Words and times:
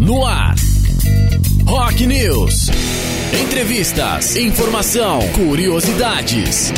No 0.00 0.24
ar. 0.24 0.54
Rock 1.66 2.06
News. 2.06 2.70
Entrevistas, 3.38 4.34
informação, 4.34 5.20
curiosidades 5.34 6.72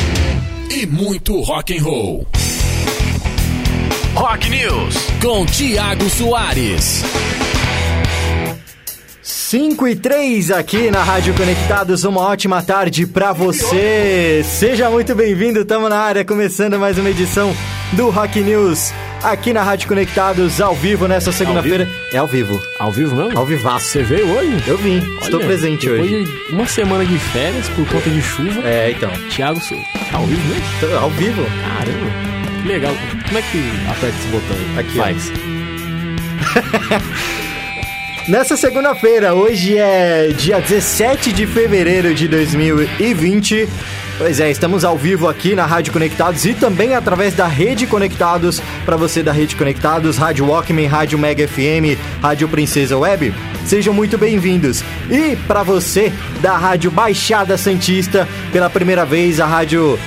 e 0.69 0.85
muito 0.85 1.39
rock 1.39 1.77
and 1.77 1.81
roll. 1.81 2.27
Rock 4.13 4.49
News 4.49 4.95
com 5.21 5.45
Tiago 5.45 6.09
Soares. 6.09 7.01
5 9.21 9.87
e 9.87 9.95
3 9.95 10.51
aqui 10.51 10.91
na 10.91 11.01
Rádio 11.01 11.33
Conectados, 11.33 12.03
uma 12.03 12.19
ótima 12.19 12.61
tarde 12.61 13.07
pra 13.07 13.31
você. 13.31 14.43
Seja 14.43 14.89
muito 14.89 15.15
bem-vindo, 15.15 15.61
estamos 15.61 15.89
na 15.89 15.97
área, 15.97 16.25
começando 16.25 16.77
mais 16.77 16.97
uma 16.97 17.09
edição 17.09 17.55
do 17.93 18.09
Rock 18.09 18.41
News 18.41 18.91
aqui 19.23 19.53
na 19.53 19.63
Rádio 19.63 19.87
Conectados, 19.87 20.59
ao 20.59 20.75
vivo 20.75 21.07
nessa 21.07 21.31
segunda-feira. 21.31 21.87
É 22.11 22.17
ao 22.17 22.27
vivo. 22.27 22.59
Ao 22.79 22.91
vivo 22.91 23.15
mesmo? 23.15 23.37
Ao 23.37 23.45
vivaço. 23.45 23.85
Você 23.87 24.03
veio 24.03 24.27
hoje? 24.29 24.61
Eu 24.67 24.77
vim, 24.77 24.97
estou 25.21 25.39
Olha, 25.39 25.47
presente 25.47 25.87
depois 25.89 26.11
hoje. 26.11 26.25
de 26.25 26.51
uma 26.53 26.67
semana 26.67 27.05
de 27.05 27.17
férias 27.17 27.69
por 27.69 27.87
conta 27.87 28.09
de 28.09 28.21
chuva. 28.21 28.61
É, 28.67 28.91
então, 28.91 29.09
Thiago 29.29 29.59
Souza. 29.61 29.83
Tá 30.11 30.17
ao 30.17 30.25
vivo 30.25 30.47
mesmo? 30.47 30.63
tô 30.79 30.97
ao 30.97 31.09
vivo. 31.11 31.43
Caramba. 31.43 32.11
Que 32.61 32.67
legal. 32.67 32.93
Como 33.25 33.37
é 33.37 33.41
que 33.41 33.71
aperta 33.89 34.07
esse 34.07 34.27
botão 34.27 34.57
aí? 34.57 34.79
Aqui. 34.79 34.97
Faz. 34.97 35.31
Nessa 38.27 38.55
segunda-feira, 38.55 39.33
hoje 39.33 39.77
é 39.77 40.27
dia 40.29 40.61
17 40.61 41.33
de 41.33 41.45
fevereiro 41.45 42.13
de 42.13 42.27
2020. 42.29 43.67
Pois 44.17 44.39
é, 44.39 44.51
estamos 44.51 44.85
ao 44.85 44.95
vivo 44.95 45.27
aqui 45.27 45.55
na 45.55 45.65
Rádio 45.65 45.91
Conectados 45.91 46.45
e 46.45 46.53
também 46.53 46.93
através 46.93 47.33
da 47.33 47.47
Rede 47.47 47.87
Conectados, 47.87 48.61
para 48.85 48.95
você 48.95 49.23
da 49.23 49.31
Rede 49.31 49.55
Conectados, 49.55 50.17
Rádio 50.17 50.45
Walkman, 50.45 50.85
Rádio 50.85 51.17
Mega 51.17 51.47
FM, 51.47 51.97
Rádio 52.21 52.47
Princesa 52.47 52.95
Web. 52.95 53.33
Sejam 53.65 53.93
muito 53.93 54.15
bem-vindos. 54.17 54.83
E 55.09 55.35
para 55.47 55.63
você 55.63 56.13
da 56.41 56.55
Rádio 56.55 56.91
Baixada 56.91 57.57
Santista, 57.57 58.27
pela 58.51 58.69
primeira 58.69 59.03
vez 59.03 59.39
a 59.39 59.47
Rádio 59.47 59.97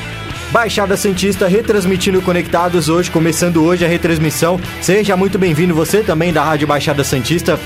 Baixada 0.53 0.97
Santista 0.97 1.49
retransmitindo 1.49 2.23
Conectados 2.23 2.89
hoje, 2.89 3.11
começando 3.11 3.65
hoje 3.65 3.85
a 3.85 3.89
retransmissão. 3.89 4.61
Seja 4.81 5.17
muito 5.17 5.37
bem-vindo 5.37 5.75
você 5.75 6.03
também 6.03 6.33
da 6.33 6.45
Rádio 6.45 6.69
Baixada 6.69 7.03
Santista. 7.03 7.59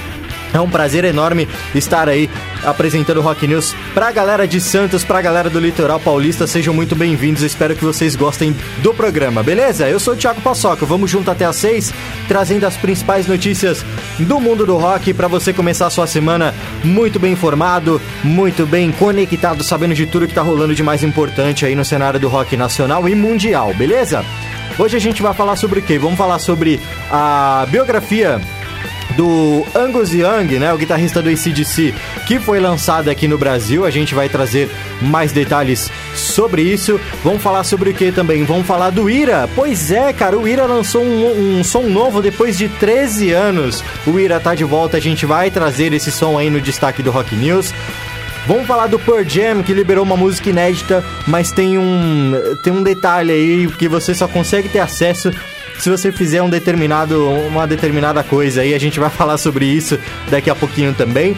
É 0.53 0.61
um 0.61 0.69
prazer 0.69 1.05
enorme 1.05 1.49
estar 1.75 2.09
aí 2.09 2.29
apresentando 2.65 3.19
o 3.19 3.23
Rock 3.23 3.47
News 3.47 3.75
pra 3.95 4.11
galera 4.11 4.47
de 4.47 4.61
Santos, 4.61 5.05
pra 5.05 5.23
galera 5.23 5.49
do 5.49 5.61
Litoral 5.61 6.01
Paulista. 6.01 6.47
Sejam 6.47 6.75
muito 6.75 6.97
bem-vindos. 6.97 7.43
Espero 7.43 7.77
que 7.77 7.85
vocês 7.85 8.17
gostem 8.17 8.55
do 8.79 8.93
programa, 8.93 9.43
beleza? 9.43 9.89
Eu 9.89 10.01
sou 10.01 10.15
o 10.15 10.17
Thiago 10.17 10.41
Paçoca. 10.41 10.85
Vamos 10.85 11.11
junto 11.11 11.31
até 11.31 11.45
às 11.45 11.57
seis, 11.57 11.93
trazendo 12.27 12.67
as 12.67 12.77
principais 12.77 13.27
notícias 13.27 13.85
do 14.19 14.41
mundo 14.41 14.67
do 14.67 14.77
rock 14.77 15.15
pra 15.15 15.29
você 15.29 15.53
começar 15.53 15.87
a 15.87 15.91
sua 15.91 16.07
semana 16.07 16.55
muito 16.83 17.19
bem 17.19 17.33
informado, 17.33 18.01
muito 18.25 18.67
bem 18.67 18.91
conectado, 18.91 19.63
sabendo 19.63 19.95
de 19.95 20.07
tudo 20.07 20.27
que 20.27 20.35
tá 20.35 20.43
rolando 20.43 20.75
de 20.75 20.83
mais 20.83 21.05
importante 21.05 21.65
aí 21.65 21.75
no 21.75 21.85
cenário 21.85 22.19
do 22.19 22.29
rock 22.29 22.57
nacional 22.57 23.09
e 23.09 23.15
mundial, 23.15 23.73
beleza? 23.75 24.25
Hoje 24.79 24.97
a 24.97 25.01
gente 25.01 25.23
vai 25.23 25.35
falar 25.35 25.57
sobre 25.57 25.81
o 25.81 25.83
quê? 25.83 25.99
Vamos 25.99 26.19
falar 26.19 26.39
sobre 26.39 26.81
a 27.11 27.67
biografia 27.71 28.41
do 29.17 29.67
Angus 29.75 30.13
Young, 30.13 30.59
né, 30.59 30.73
o 30.73 30.79
guitarrista 30.79 31.21
do 31.23 31.29
ACDC, 31.29 31.95
que 32.27 32.39
foi 32.39 32.61
lançado 32.61 33.09
aqui 33.09 33.27
no 33.27 33.39
Brasil. 33.39 33.85
A 33.85 33.91
gente 33.91 34.15
vai 34.15 34.29
trazer 34.29 34.71
mais 35.01 35.33
detalhes 35.33 35.91
sobre 36.15 36.63
isso. 36.63 37.01
Vamos 37.23 37.43
falar 37.43 37.65
sobre 37.65 37.91
o 37.91 37.95
que 37.95 38.13
também? 38.13 38.45
Vamos 38.45 38.67
falar 38.67 38.91
do 38.91 39.09
Ira. 39.09 39.49
Pois 39.55 39.91
é, 39.91 40.13
cara, 40.13 40.39
o 40.39 40.47
Ira 40.47 40.67
lançou 40.67 41.03
um, 41.03 41.59
um 41.59 41.65
som 41.65 41.83
novo 41.83 42.23
depois 42.23 42.57
de 42.57 42.69
13 42.69 43.33
anos. 43.33 43.83
O 44.07 44.19
Ira 44.19 44.41
tá 44.41 44.55
de 44.55 44.65
volta, 44.65 44.97
a 44.97 45.01
gente 45.01 45.27
vai 45.27 45.51
trazer 45.51 45.93
esse 45.93 46.11
som 46.11 46.39
aí 46.39 46.51
no 46.51 46.61
destaque 46.61 47.03
do 47.03 47.11
Rock 47.11 47.35
News. 47.35 47.73
Vamos 48.47 48.67
falar 48.67 48.87
do 48.87 48.99
Pearl 48.99 49.23
Jam, 49.23 49.63
que 49.63 49.73
liberou 49.73 50.03
uma 50.05 50.17
música 50.17 50.49
inédita, 50.49 51.05
mas 51.27 51.53
tem 51.53 51.79
um, 51.79 52.33
tem 52.63 52.73
um 52.73 52.83
detalhe 52.83 53.31
aí 53.31 53.67
que 53.79 53.87
você 53.87 54.15
só 54.15 54.27
consegue 54.27 54.69
ter 54.69 54.81
acesso 54.81 55.31
se 55.81 55.91
você 55.91 56.13
fizer 56.13 56.43
um 56.43 56.51
determinado, 56.51 57.29
uma 57.29 57.67
determinada 57.67 58.23
coisa 58.23 58.61
aí. 58.61 58.75
A 58.75 58.79
gente 58.79 59.01
vai 59.01 59.11
falar 59.11 59.39
sobre 59.39 59.65
isso 59.65 59.99
daqui 60.31 60.51
a 60.51 60.55
pouquinho 60.55 60.95
também. 60.95 61.37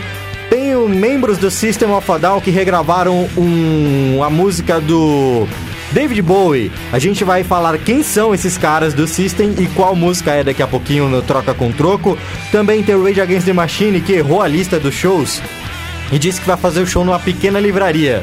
Tem 0.50 0.76
membros 0.88 1.38
do 1.38 1.50
System 1.50 1.90
of 1.92 2.10
a 2.10 2.18
Down 2.18 2.40
que 2.40 2.50
regravaram 2.50 3.28
um, 3.36 4.22
a 4.22 4.28
música 4.28 4.80
do 4.80 5.46
David 5.92 6.20
Bowie. 6.20 6.70
A 6.92 6.98
gente 6.98 7.24
vai 7.24 7.42
falar 7.42 7.78
quem 7.78 8.02
são 8.02 8.34
esses 8.34 8.58
caras 8.58 8.92
do 8.92 9.06
System 9.06 9.54
e 9.58 9.66
qual 9.68 9.94
música 9.94 10.32
é 10.32 10.44
daqui 10.44 10.62
a 10.62 10.66
pouquinho 10.66 11.08
no 11.08 11.22
Troca 11.22 11.54
com 11.54 11.72
Troco. 11.72 12.18
Também 12.50 12.82
tem 12.82 12.94
o 12.94 13.02
Rage 13.02 13.20
Against 13.20 13.46
the 13.46 13.52
Machine 13.52 14.00
que 14.00 14.12
errou 14.12 14.42
a 14.42 14.48
lista 14.48 14.78
dos 14.78 14.94
shows 14.94 15.40
e 16.10 16.18
disse 16.18 16.40
que 16.40 16.46
vai 16.46 16.56
fazer 16.56 16.80
o 16.80 16.86
show 16.86 17.04
numa 17.04 17.18
pequena 17.18 17.58
livraria. 17.58 18.22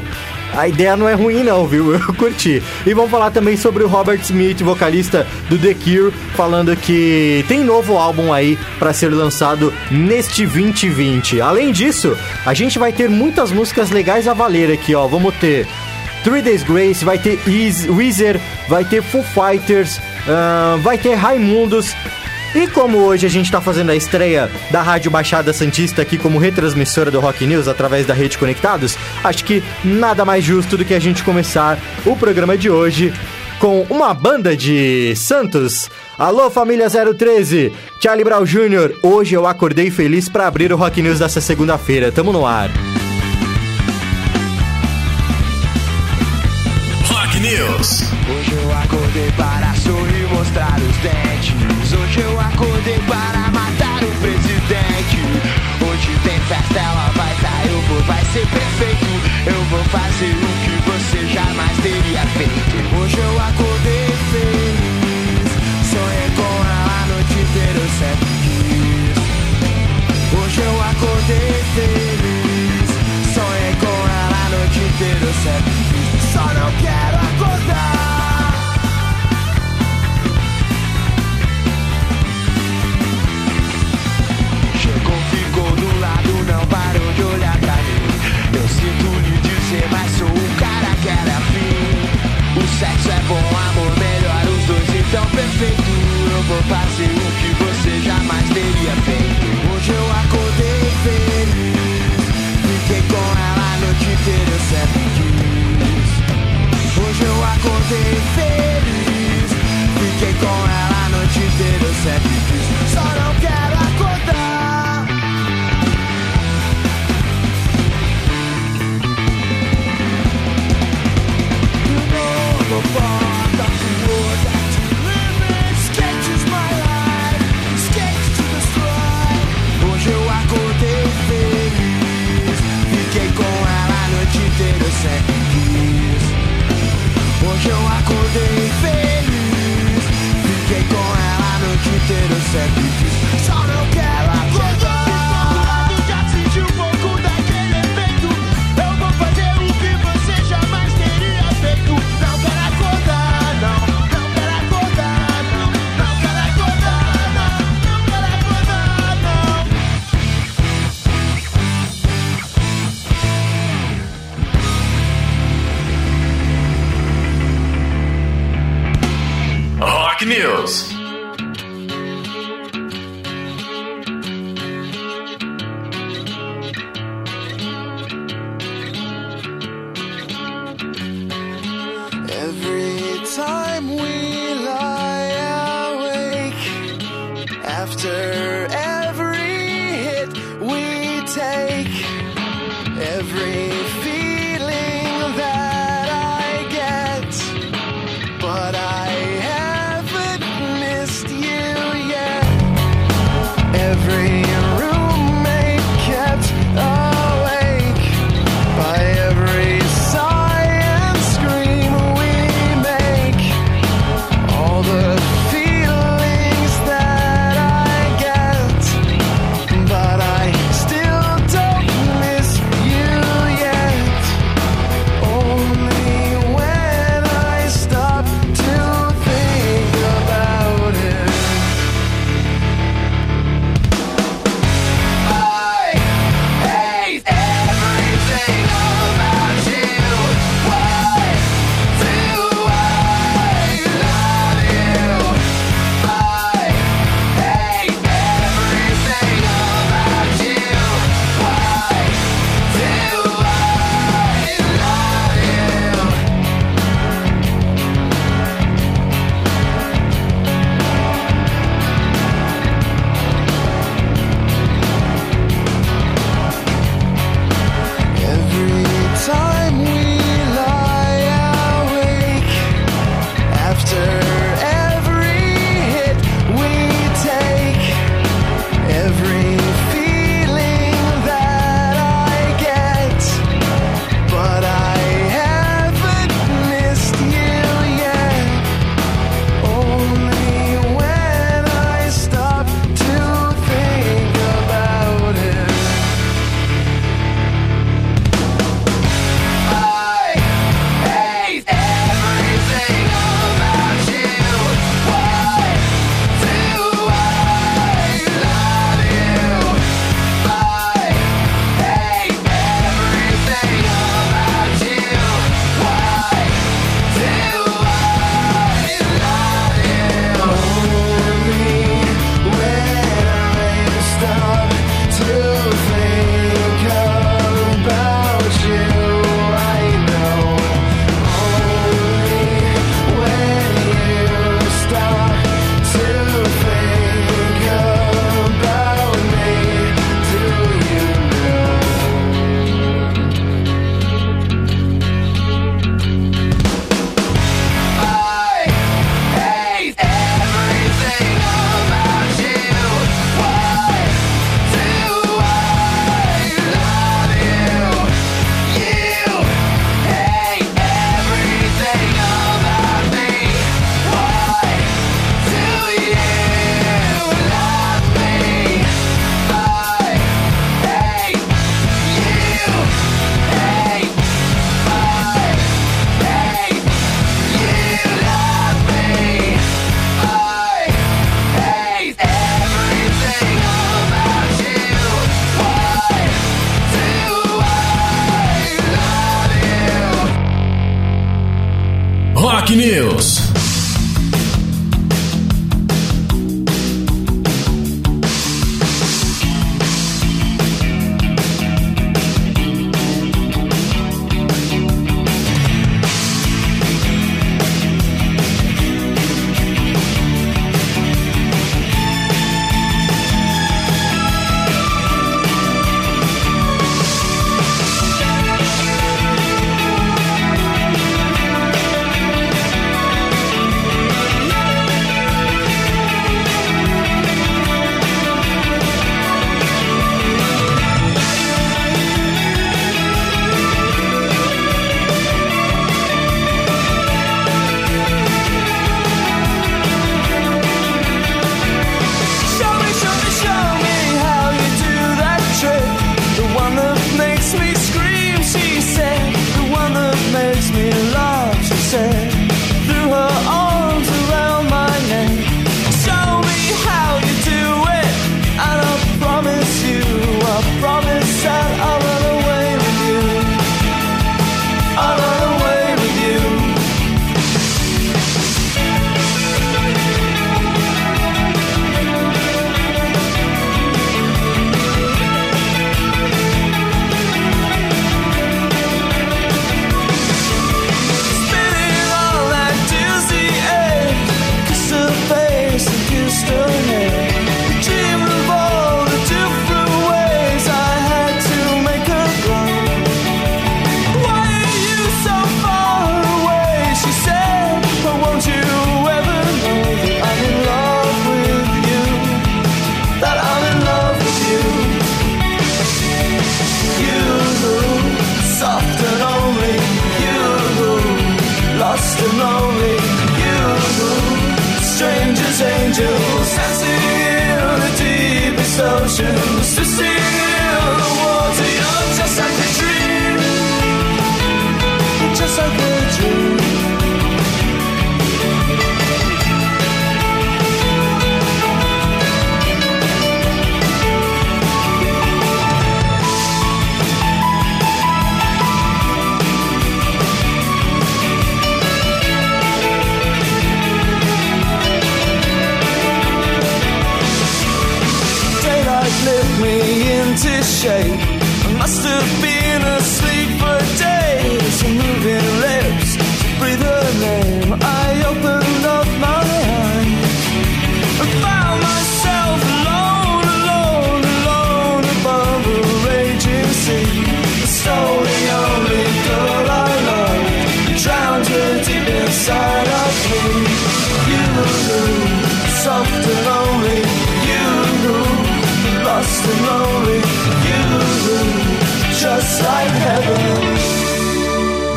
A 0.56 0.66
ideia 0.68 0.96
não 0.96 1.08
é 1.08 1.14
ruim 1.14 1.42
não, 1.44 1.66
viu? 1.66 1.92
Eu 1.94 2.14
curti. 2.14 2.62
E 2.86 2.92
vamos 2.94 3.10
falar 3.10 3.30
também 3.30 3.56
sobre 3.56 3.84
o 3.84 3.88
Robert 3.88 4.20
Smith, 4.22 4.60
vocalista 4.62 5.26
do 5.48 5.56
The 5.58 5.74
Cure, 5.74 6.12
falando 6.36 6.74
que 6.76 7.44
tem 7.48 7.64
novo 7.64 7.96
álbum 7.96 8.32
aí 8.32 8.58
para 8.78 8.92
ser 8.92 9.08
lançado 9.08 9.72
neste 9.90 10.44
2020. 10.46 11.40
Além 11.40 11.72
disso, 11.72 12.16
a 12.44 12.52
gente 12.54 12.78
vai 12.78 12.92
ter 12.92 13.08
muitas 13.08 13.52
músicas 13.52 13.90
legais 13.90 14.26
a 14.26 14.34
valer 14.34 14.70
aqui, 14.72 14.94
ó. 14.94 15.06
Vamos 15.06 15.34
ter 15.36 15.66
Three 16.24 16.42
Days 16.42 16.62
Grace, 16.62 17.04
vai 17.04 17.18
ter 17.18 17.38
Is- 17.48 17.86
Weezer, 17.88 18.38
vai 18.68 18.84
ter 18.84 19.02
Foo 19.02 19.22
Fighters, 19.24 19.98
ahn, 20.28 20.80
vai 20.82 20.98
ter 20.98 21.14
Raimundos. 21.14 21.94
E 22.54 22.66
como 22.66 22.98
hoje 22.98 23.26
a 23.26 23.30
gente 23.30 23.44
está 23.44 23.60
fazendo 23.60 23.90
a 23.90 23.96
estreia 23.96 24.50
da 24.72 24.82
Rádio 24.82 25.08
Baixada 25.08 25.52
Santista 25.52 26.02
aqui 26.02 26.18
como 26.18 26.38
retransmissora 26.38 27.08
do 27.08 27.20
Rock 27.20 27.46
News 27.46 27.68
através 27.68 28.06
da 28.06 28.12
Rede 28.12 28.36
Conectados, 28.36 28.96
acho 29.22 29.44
que 29.44 29.62
nada 29.84 30.24
mais 30.24 30.42
justo 30.42 30.76
do 30.76 30.84
que 30.84 30.94
a 30.94 30.98
gente 30.98 31.22
começar 31.22 31.78
o 32.04 32.16
programa 32.16 32.58
de 32.58 32.68
hoje 32.68 33.14
com 33.60 33.86
uma 33.88 34.12
banda 34.12 34.56
de 34.56 35.14
Santos. 35.14 35.88
Alô, 36.18 36.50
família 36.50 36.88
013, 36.90 37.72
Charlie 38.00 38.24
Brown 38.24 38.44
Jr. 38.44 38.96
Hoje 39.00 39.34
eu 39.36 39.46
acordei 39.46 39.88
feliz 39.88 40.28
para 40.28 40.48
abrir 40.48 40.72
o 40.72 40.76
Rock 40.76 41.00
News 41.00 41.20
dessa 41.20 41.40
segunda-feira. 41.40 42.10
Tamo 42.10 42.32
no 42.32 42.44
ar. 42.44 42.68
Rock 47.04 47.38
News. 47.38 48.02
Hoje 48.28 48.52
eu 48.60 48.72
acordei 48.76 49.30
para 49.36 49.72
sorrir 49.76 50.24
e 50.24 50.34
mostrar 50.34 50.76
os 50.80 50.96
dentes. 50.96 51.69
Eu 52.20 52.38
acordei 52.38 52.89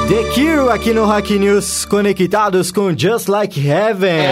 The 0.07 0.23
Cure 0.33 0.69
aqui 0.71 0.93
no 0.93 1.05
Hack 1.05 1.29
News, 1.31 1.83
conectados 1.83 2.71
com 2.71 2.97
Just 2.97 3.27
Like 3.27 3.59
Heaven. 3.59 4.31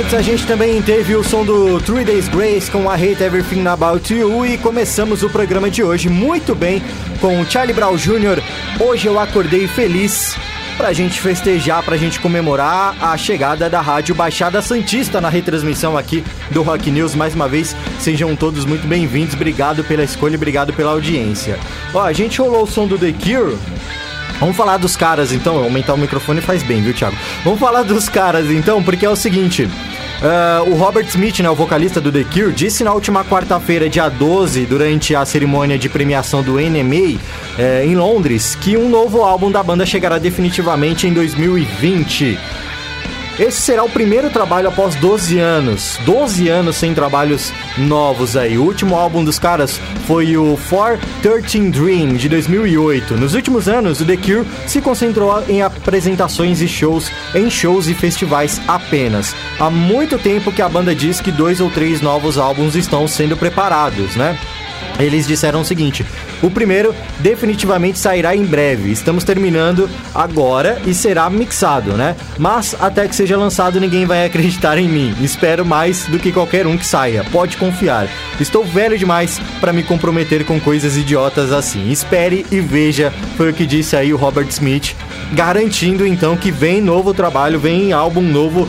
Antes 0.00 0.14
a 0.14 0.22
gente 0.22 0.46
também 0.46 0.80
teve 0.80 1.14
o 1.14 1.22
som 1.22 1.44
do 1.44 1.78
Three 1.82 2.04
Days 2.04 2.26
Grace 2.28 2.70
com 2.70 2.84
I 2.84 2.94
Hate 3.12 3.22
Everything 3.22 3.66
About 3.66 4.12
You 4.12 4.46
e 4.46 4.56
começamos 4.56 5.22
o 5.22 5.28
programa 5.28 5.70
de 5.70 5.82
hoje 5.82 6.08
muito 6.08 6.54
bem 6.54 6.82
com 7.20 7.44
Charlie 7.44 7.74
Brown 7.74 7.96
Jr. 7.96 8.42
Hoje 8.80 9.06
eu 9.06 9.20
acordei 9.20 9.68
feliz 9.68 10.36
pra 10.78 10.92
gente 10.92 11.20
festejar, 11.20 11.82
pra 11.82 11.96
gente 11.96 12.20
comemorar 12.20 12.96
a 13.00 13.16
chegada 13.16 13.68
da 13.68 13.80
Rádio 13.80 14.14
Baixada 14.14 14.62
Santista 14.62 15.20
na 15.20 15.28
retransmissão 15.28 15.98
aqui 15.98 16.24
do 16.52 16.62
Rock 16.62 16.88
News. 16.88 17.16
Mais 17.16 17.34
uma 17.34 17.48
vez, 17.48 17.74
sejam 17.98 18.36
todos 18.36 18.64
muito 18.64 18.86
bem-vindos. 18.86 19.34
Obrigado 19.34 19.82
pela 19.82 20.04
escolha, 20.04 20.36
obrigado 20.36 20.72
pela 20.72 20.92
audiência. 20.92 21.58
Ó, 21.92 22.00
a 22.00 22.12
gente 22.12 22.40
rolou 22.40 22.62
o 22.62 22.66
som 22.66 22.86
do 22.86 22.96
The 22.96 23.12
Cure. 23.12 23.58
Vamos 24.38 24.56
falar 24.56 24.76
dos 24.76 24.94
caras 24.94 25.32
então, 25.32 25.56
aumentar 25.56 25.94
o 25.94 25.98
microfone 25.98 26.40
faz 26.40 26.62
bem, 26.62 26.80
viu, 26.80 26.94
Thiago? 26.94 27.16
Vamos 27.42 27.58
falar 27.58 27.82
dos 27.82 28.08
caras 28.08 28.48
então, 28.48 28.80
porque 28.80 29.04
é 29.04 29.10
o 29.10 29.16
seguinte. 29.16 29.68
Uh, 30.18 30.70
o 30.70 30.74
Robert 30.74 31.06
Smith, 31.06 31.38
né, 31.38 31.48
o 31.48 31.54
vocalista 31.54 32.00
do 32.00 32.10
The 32.10 32.24
Cure, 32.24 32.52
disse 32.52 32.82
na 32.82 32.92
última 32.92 33.24
quarta-feira, 33.24 33.88
dia 33.88 34.08
12, 34.08 34.66
durante 34.66 35.14
a 35.14 35.24
cerimônia 35.24 35.78
de 35.78 35.88
premiação 35.88 36.42
do 36.42 36.54
NMA 36.54 37.20
eh, 37.56 37.84
em 37.86 37.94
Londres, 37.94 38.56
que 38.56 38.76
um 38.76 38.88
novo 38.88 39.22
álbum 39.22 39.48
da 39.48 39.62
banda 39.62 39.86
chegará 39.86 40.18
definitivamente 40.18 41.06
em 41.06 41.12
2020. 41.12 42.36
Esse 43.38 43.60
será 43.60 43.84
o 43.84 43.88
primeiro 43.88 44.30
trabalho 44.30 44.66
após 44.66 44.96
12 44.96 45.38
anos. 45.38 45.96
12 46.04 46.48
anos 46.48 46.74
sem 46.74 46.92
trabalhos 46.92 47.52
novos 47.76 48.36
aí. 48.36 48.58
O 48.58 48.64
último 48.64 48.96
álbum 48.96 49.22
dos 49.22 49.38
caras 49.38 49.80
foi 50.08 50.36
o 50.36 50.58
413 50.68 51.70
Dream, 51.70 52.14
de 52.16 52.28
2008. 52.28 53.16
Nos 53.16 53.34
últimos 53.34 53.68
anos, 53.68 54.00
o 54.00 54.04
The 54.04 54.16
Cure 54.16 54.46
se 54.66 54.80
concentrou 54.80 55.40
em 55.48 55.62
apresentações 55.62 56.60
e 56.60 56.66
shows, 56.66 57.12
em 57.32 57.48
shows 57.48 57.86
e 57.86 57.94
festivais 57.94 58.60
apenas. 58.66 59.36
Há 59.60 59.70
muito 59.70 60.18
tempo 60.18 60.50
que 60.50 60.60
a 60.60 60.68
banda 60.68 60.92
diz 60.92 61.20
que 61.20 61.30
dois 61.30 61.60
ou 61.60 61.70
três 61.70 62.00
novos 62.00 62.38
álbuns 62.38 62.74
estão 62.74 63.06
sendo 63.06 63.36
preparados, 63.36 64.16
né? 64.16 64.36
Eles 64.98 65.26
disseram 65.26 65.60
o 65.60 65.64
seguinte: 65.64 66.04
o 66.42 66.50
primeiro 66.50 66.94
definitivamente 67.20 67.98
sairá 67.98 68.34
em 68.34 68.44
breve. 68.44 68.90
Estamos 68.90 69.24
terminando 69.24 69.88
agora 70.14 70.80
e 70.86 70.94
será 70.94 71.28
mixado, 71.30 71.92
né? 71.92 72.16
Mas 72.38 72.76
até 72.80 73.06
que 73.06 73.14
seja 73.14 73.36
lançado, 73.36 73.80
ninguém 73.80 74.06
vai 74.06 74.24
acreditar 74.24 74.78
em 74.78 74.88
mim. 74.88 75.14
Espero 75.20 75.64
mais 75.64 76.06
do 76.06 76.18
que 76.18 76.32
qualquer 76.32 76.66
um 76.66 76.76
que 76.76 76.86
saia. 76.86 77.24
Pode 77.30 77.56
confiar. 77.56 78.08
Estou 78.40 78.64
velho 78.64 78.98
demais 78.98 79.40
para 79.60 79.72
me 79.72 79.82
comprometer 79.82 80.44
com 80.44 80.60
coisas 80.60 80.96
idiotas 80.96 81.52
assim. 81.52 81.90
Espere 81.90 82.46
e 82.50 82.60
veja, 82.60 83.12
foi 83.36 83.50
o 83.50 83.54
que 83.54 83.66
disse 83.66 83.96
aí 83.96 84.12
o 84.12 84.16
Robert 84.16 84.48
Smith, 84.48 84.94
garantindo 85.32 86.06
então 86.06 86.36
que 86.36 86.50
vem 86.50 86.80
novo 86.80 87.12
trabalho, 87.12 87.58
vem 87.58 87.92
álbum 87.92 88.22
novo 88.22 88.68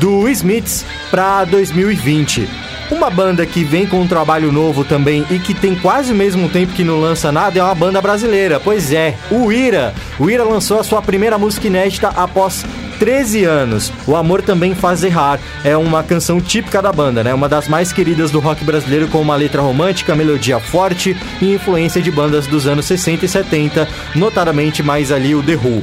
do 0.00 0.28
Smiths 0.28 0.84
para 1.10 1.44
2020. 1.44 2.63
Uma 2.90 3.08
banda 3.08 3.46
que 3.46 3.64
vem 3.64 3.86
com 3.86 4.00
um 4.00 4.06
trabalho 4.06 4.52
novo 4.52 4.84
também 4.84 5.24
e 5.30 5.38
que 5.38 5.54
tem 5.54 5.74
quase 5.74 6.12
o 6.12 6.14
mesmo 6.14 6.48
tempo 6.48 6.74
que 6.74 6.84
não 6.84 7.00
lança 7.00 7.32
nada 7.32 7.58
é 7.58 7.62
uma 7.62 7.74
banda 7.74 8.00
brasileira. 8.00 8.60
Pois 8.60 8.92
é, 8.92 9.14
o 9.30 9.50
Ira. 9.50 9.94
O 10.18 10.28
Ira 10.28 10.44
lançou 10.44 10.78
a 10.78 10.84
sua 10.84 11.00
primeira 11.00 11.38
música 11.38 11.66
inédita 11.66 12.08
após 12.08 12.64
13 12.98 13.44
anos. 13.44 13.92
O 14.06 14.14
Amor 14.14 14.42
Também 14.42 14.74
Faz 14.74 15.02
Errar 15.02 15.40
é 15.64 15.76
uma 15.76 16.02
canção 16.02 16.40
típica 16.40 16.82
da 16.82 16.92
banda, 16.92 17.24
né? 17.24 17.32
Uma 17.32 17.48
das 17.48 17.68
mais 17.68 17.92
queridas 17.92 18.30
do 18.30 18.38
rock 18.38 18.62
brasileiro 18.64 19.08
com 19.08 19.20
uma 19.20 19.34
letra 19.34 19.62
romântica, 19.62 20.14
melodia 20.14 20.60
forte 20.60 21.16
e 21.40 21.54
influência 21.54 22.02
de 22.02 22.10
bandas 22.10 22.46
dos 22.46 22.66
anos 22.66 22.84
60 22.84 23.24
e 23.24 23.28
70, 23.28 23.88
notadamente 24.14 24.82
mais 24.82 25.10
ali 25.10 25.34
o 25.34 25.42
The 25.42 25.54
Who. 25.54 25.82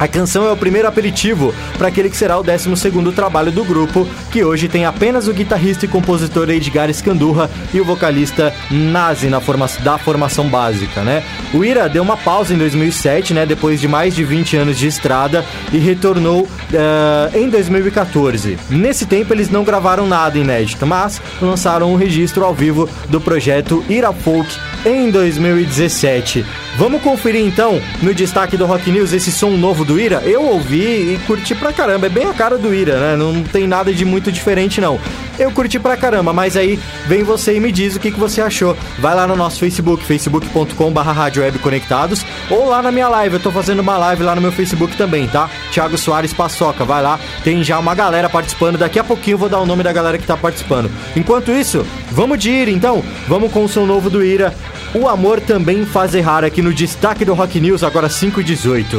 A 0.00 0.08
canção 0.08 0.46
é 0.46 0.50
o 0.50 0.56
primeiro 0.56 0.88
aperitivo 0.88 1.54
para 1.76 1.88
aquele 1.88 2.08
que 2.08 2.16
será 2.16 2.38
o 2.38 2.42
12 2.42 3.12
trabalho 3.14 3.52
do 3.52 3.62
grupo, 3.62 4.08
que 4.32 4.42
hoje 4.42 4.66
tem 4.66 4.86
apenas 4.86 5.28
o 5.28 5.32
guitarrista 5.34 5.84
e 5.84 5.88
compositor 5.88 6.48
Edgar 6.48 6.88
Escandurra 6.88 7.50
e 7.74 7.78
o 7.82 7.84
vocalista 7.84 8.50
Nazi 8.70 9.28
na 9.28 9.42
forma 9.42 9.68
da 9.80 9.98
formação 9.98 10.48
básica, 10.48 11.02
né? 11.02 11.22
O 11.52 11.62
Ira 11.62 11.86
deu 11.86 12.02
uma 12.02 12.16
pausa 12.16 12.54
em 12.54 12.56
2007, 12.56 13.34
né, 13.34 13.44
depois 13.44 13.78
de 13.78 13.86
mais 13.86 14.14
de 14.14 14.24
20 14.24 14.56
anos 14.56 14.78
de 14.78 14.86
estrada 14.86 15.44
e 15.70 15.76
retornou 15.76 16.44
uh, 16.44 17.36
em 17.36 17.50
2014. 17.50 18.58
Nesse 18.70 19.04
tempo 19.04 19.34
eles 19.34 19.50
não 19.50 19.64
gravaram 19.64 20.06
nada 20.06 20.38
inédito, 20.38 20.86
mas 20.86 21.20
lançaram 21.42 21.92
um 21.92 21.96
registro 21.96 22.42
ao 22.42 22.54
vivo 22.54 22.88
do 23.10 23.20
projeto 23.20 23.84
Ira 23.86 24.14
Folk 24.14 24.48
em 24.86 25.10
2017. 25.10 26.46
Vamos 26.80 27.02
conferir 27.02 27.44
então 27.44 27.78
no 28.00 28.14
destaque 28.14 28.56
do 28.56 28.64
Rock 28.64 28.90
News 28.90 29.12
esse 29.12 29.30
som 29.30 29.50
novo 29.50 29.84
do 29.84 30.00
Ira? 30.00 30.22
Eu 30.24 30.46
ouvi 30.46 31.12
e 31.12 31.20
curti 31.26 31.54
pra 31.54 31.74
caramba. 31.74 32.06
É 32.06 32.08
bem 32.08 32.24
a 32.24 32.32
cara 32.32 32.56
do 32.56 32.74
Ira, 32.74 32.98
né? 32.98 33.16
Não 33.16 33.42
tem 33.42 33.68
nada 33.68 33.92
de 33.92 34.02
muito 34.02 34.32
diferente, 34.32 34.80
não. 34.80 34.98
Eu 35.38 35.50
curti 35.50 35.78
pra 35.78 35.94
caramba, 35.94 36.32
mas 36.32 36.56
aí 36.56 36.80
vem 37.06 37.22
você 37.22 37.54
e 37.54 37.60
me 37.60 37.70
diz 37.70 37.96
o 37.96 38.00
que, 38.00 38.10
que 38.10 38.18
você 38.18 38.40
achou. 38.40 38.74
Vai 38.98 39.14
lá 39.14 39.26
no 39.26 39.36
nosso 39.36 39.58
Facebook, 39.58 40.02
facebook.com.br 40.02 41.58
Conectados, 41.62 42.24
ou 42.48 42.66
lá 42.70 42.80
na 42.80 42.90
minha 42.90 43.10
live. 43.10 43.34
Eu 43.34 43.42
tô 43.42 43.50
fazendo 43.50 43.80
uma 43.80 43.98
live 43.98 44.22
lá 44.22 44.34
no 44.34 44.40
meu 44.40 44.50
Facebook 44.50 44.96
também, 44.96 45.26
tá? 45.28 45.50
Thiago 45.70 45.98
Soares 45.98 46.32
Paçoca, 46.32 46.82
vai 46.82 47.02
lá. 47.02 47.20
Tem 47.44 47.62
já 47.62 47.78
uma 47.78 47.94
galera 47.94 48.30
participando. 48.30 48.78
Daqui 48.78 48.98
a 48.98 49.04
pouquinho 49.04 49.34
eu 49.34 49.38
vou 49.38 49.50
dar 49.50 49.60
o 49.60 49.66
nome 49.66 49.82
da 49.82 49.92
galera 49.92 50.16
que 50.16 50.26
tá 50.26 50.34
participando. 50.34 50.90
Enquanto 51.14 51.50
isso, 51.50 51.86
vamos 52.10 52.38
de 52.38 52.50
Ira 52.50 52.70
então. 52.70 53.04
Vamos 53.28 53.52
com 53.52 53.64
o 53.64 53.68
som 53.68 53.84
novo 53.84 54.08
do 54.08 54.24
Ira. 54.24 54.54
O 54.92 55.06
amor 55.08 55.40
também 55.40 55.86
faz 55.86 56.14
errar 56.16 56.44
aqui 56.44 56.60
no 56.60 56.74
destaque 56.74 57.24
do 57.24 57.32
Rock 57.32 57.60
News, 57.60 57.84
agora 57.84 58.08
5 58.08 58.40
e 58.40 58.44
18. 58.44 58.96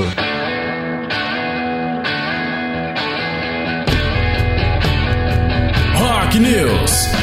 Rock 5.95 6.39
News. 6.39 7.20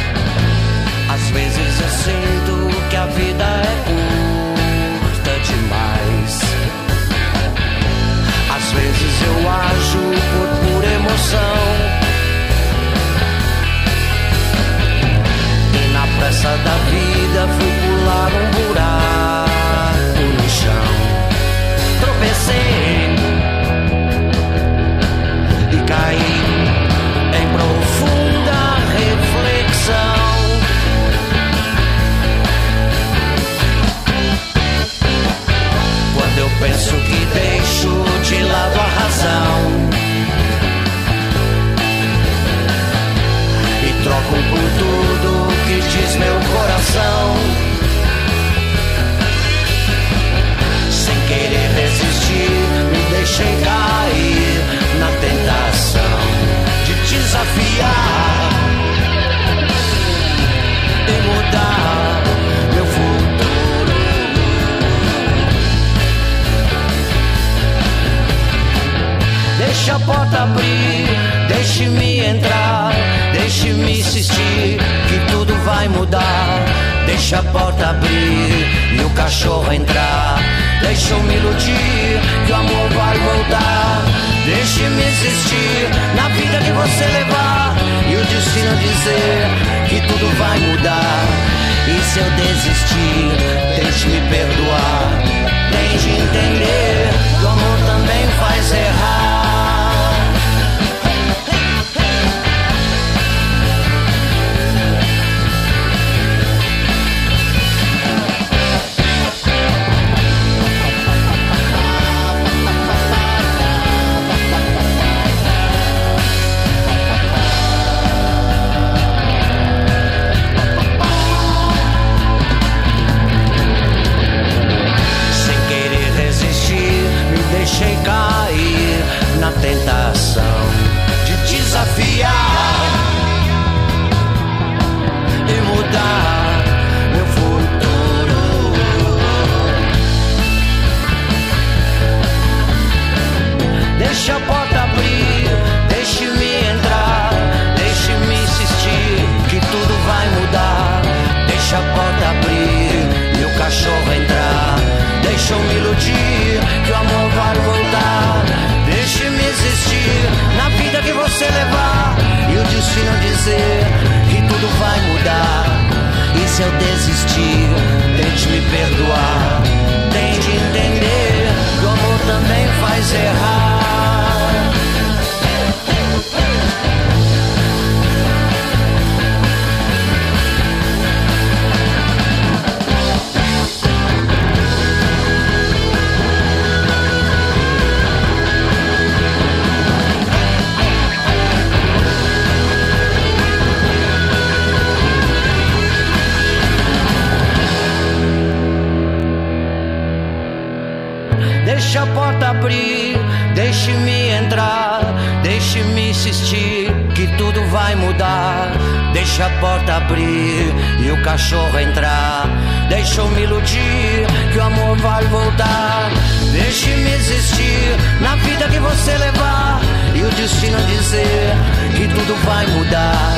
deixa 213.09 213.23
eu 213.23 213.31
me 213.31 213.43
iludir, 213.43 214.27
que 214.53 214.59
o 214.59 214.63
amor 214.63 214.97
vai 214.99 215.25
voltar. 215.25 216.11
Deixe-me 216.53 217.11
existir 217.15 217.97
na 218.21 218.37
vida 218.37 218.69
que 218.69 218.79
você 218.79 219.17
levar. 219.17 219.81
E 220.15 220.23
o 220.23 220.31
destino 220.33 220.79
dizer 220.83 221.57
que 221.97 222.07
tudo 222.07 222.37
vai 222.45 222.67
mudar. 222.67 223.35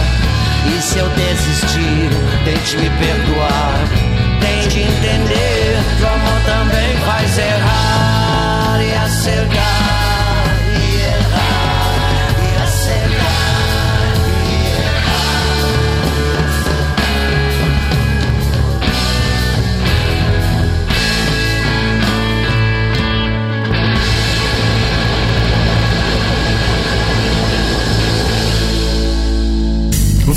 E 0.67 0.83
se 0.83 0.99
eu 0.99 1.09
desistir, 1.11 2.11
tente 2.45 2.77
me 2.79 2.91
perdoar. 2.91 3.75
Tente 4.41 4.81
entender 4.81 5.79
que 5.99 6.03
o 6.03 6.09
amor 6.09 6.41
também 6.47 6.97
faz 7.07 7.39
erro. 7.39 7.60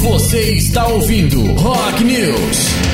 Você 0.04 0.56
está 0.56 0.86
ouvindo 0.88 1.54
Rock 1.54 2.04
News. 2.04 2.93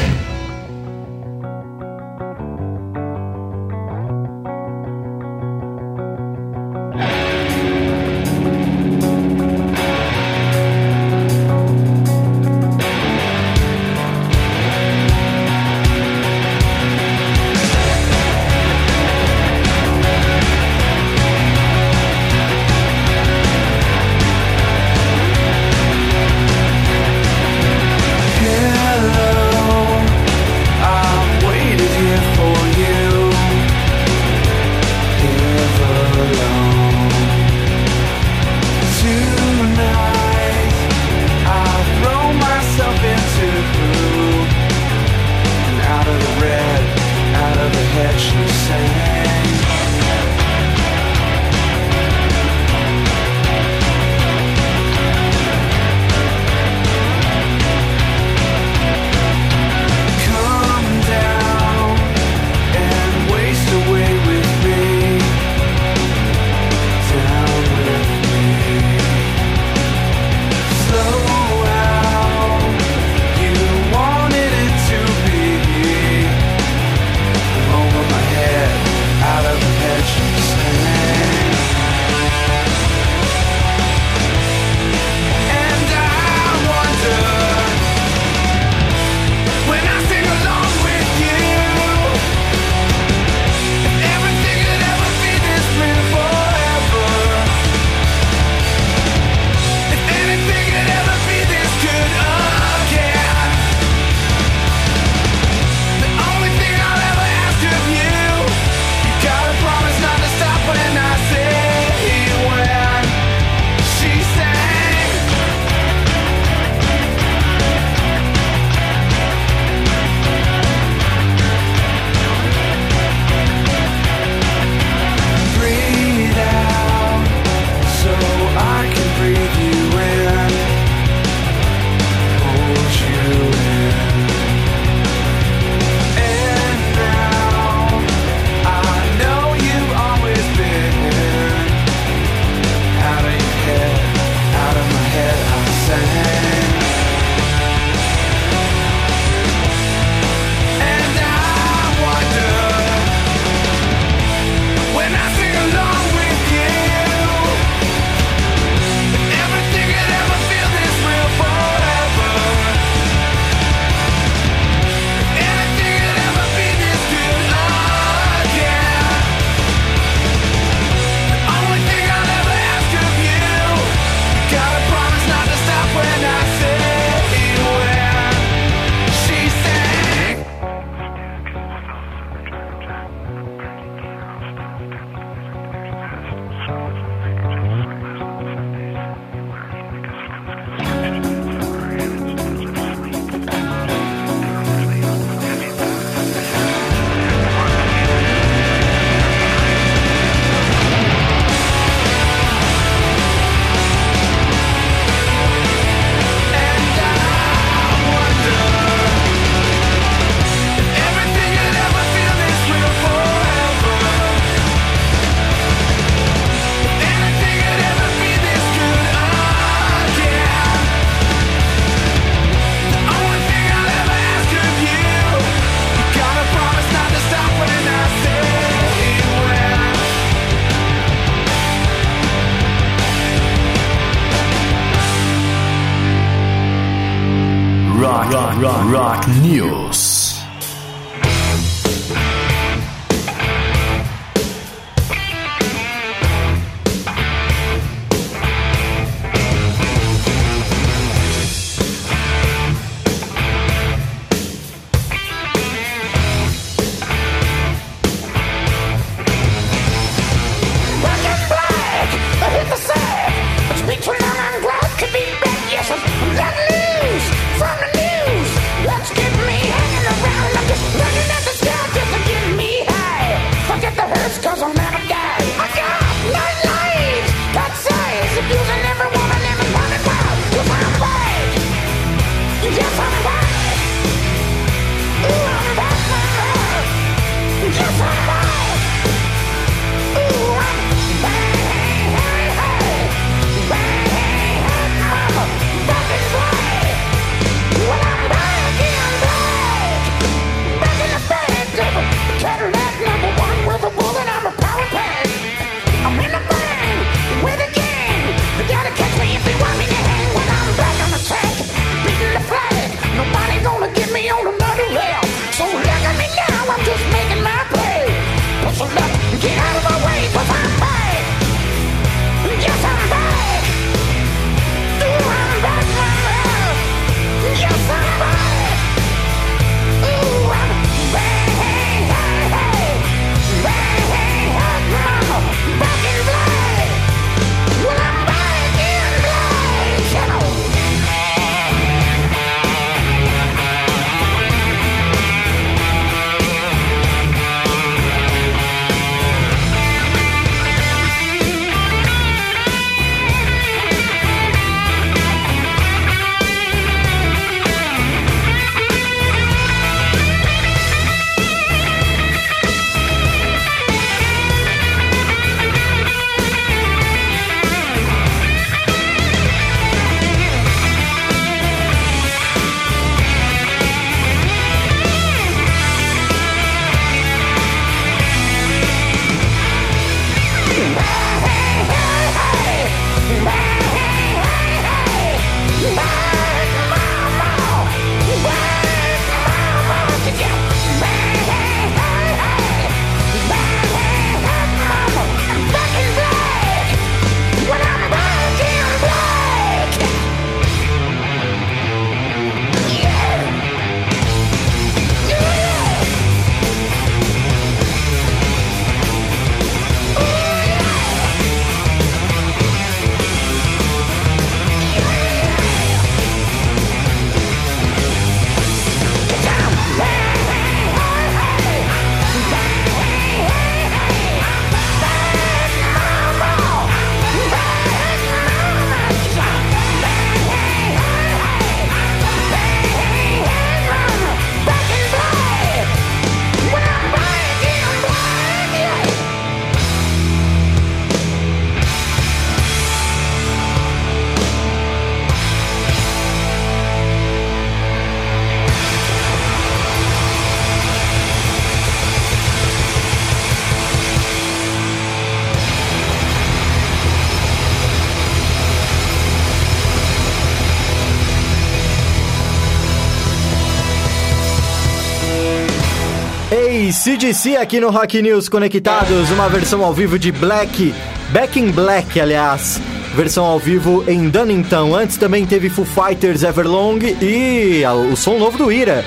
CDC 467.20 467.58
aqui 467.58 467.82
no 467.82 467.90
Rock 467.90 468.22
News 468.22 468.48
Conectados, 468.48 469.30
uma 469.32 469.50
versão 469.50 469.84
ao 469.84 469.94
vivo 469.94 470.18
de 470.18 470.32
Black, 470.32 470.96
Back 471.34 471.60
in 471.60 471.70
Black, 471.70 472.18
aliás. 472.18 472.80
Versão 473.14 473.44
ao 473.44 473.60
vivo 473.60 474.06
em 474.08 474.30
Dunnington. 474.30 474.96
Antes 474.96 475.18
também 475.18 475.46
teve 475.46 475.70
Foo 475.70 475.84
Fighters 475.84 476.44
Everlong 476.44 477.18
e 477.22 477.84
o 478.10 478.16
som 478.16 478.38
novo 478.38 478.58
do 478.58 478.72
Ira. 478.72 479.04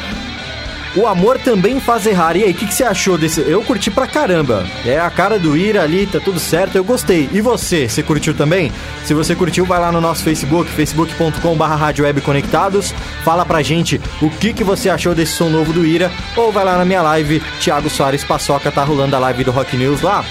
O 0.94 1.06
amor 1.06 1.38
também 1.38 1.80
faz 1.80 2.06
errar. 2.06 2.36
E 2.36 2.44
aí, 2.44 2.50
o 2.50 2.54
que, 2.54 2.66
que 2.66 2.74
você 2.74 2.84
achou 2.84 3.16
desse? 3.16 3.40
Eu 3.40 3.62
curti 3.62 3.90
pra 3.90 4.06
caramba. 4.06 4.66
É 4.84 5.00
a 5.00 5.10
cara 5.10 5.38
do 5.38 5.56
Ira 5.56 5.82
ali, 5.82 6.06
tá 6.06 6.20
tudo 6.20 6.38
certo, 6.38 6.76
eu 6.76 6.84
gostei. 6.84 7.28
E 7.32 7.40
você, 7.40 7.88
você 7.88 8.02
curtiu 8.02 8.34
também? 8.34 8.70
Se 9.04 9.14
você 9.14 9.34
curtiu, 9.34 9.64
vai 9.64 9.80
lá 9.80 9.90
no 9.90 10.00
nosso 10.00 10.22
Facebook, 10.22 10.70
facebook.com.br 10.70 12.20
Conectados. 12.22 12.94
Fala 13.24 13.46
pra 13.46 13.62
gente 13.62 14.00
o 14.20 14.28
que, 14.28 14.52
que 14.52 14.62
você 14.62 14.90
achou 14.90 15.14
desse 15.14 15.32
som 15.32 15.48
novo 15.48 15.72
do 15.72 15.84
Ira. 15.84 16.10
Ou 16.36 16.52
vai 16.52 16.64
lá 16.64 16.76
na 16.76 16.84
minha 16.84 17.00
live, 17.00 17.42
Thiago 17.60 17.88
Soares 17.88 18.24
Paçoca, 18.24 18.70
tá 18.70 18.84
rolando 18.84 19.16
a 19.16 19.18
live 19.18 19.44
do 19.44 19.50
Rock 19.50 19.76
News 19.76 20.02
lá. 20.02 20.24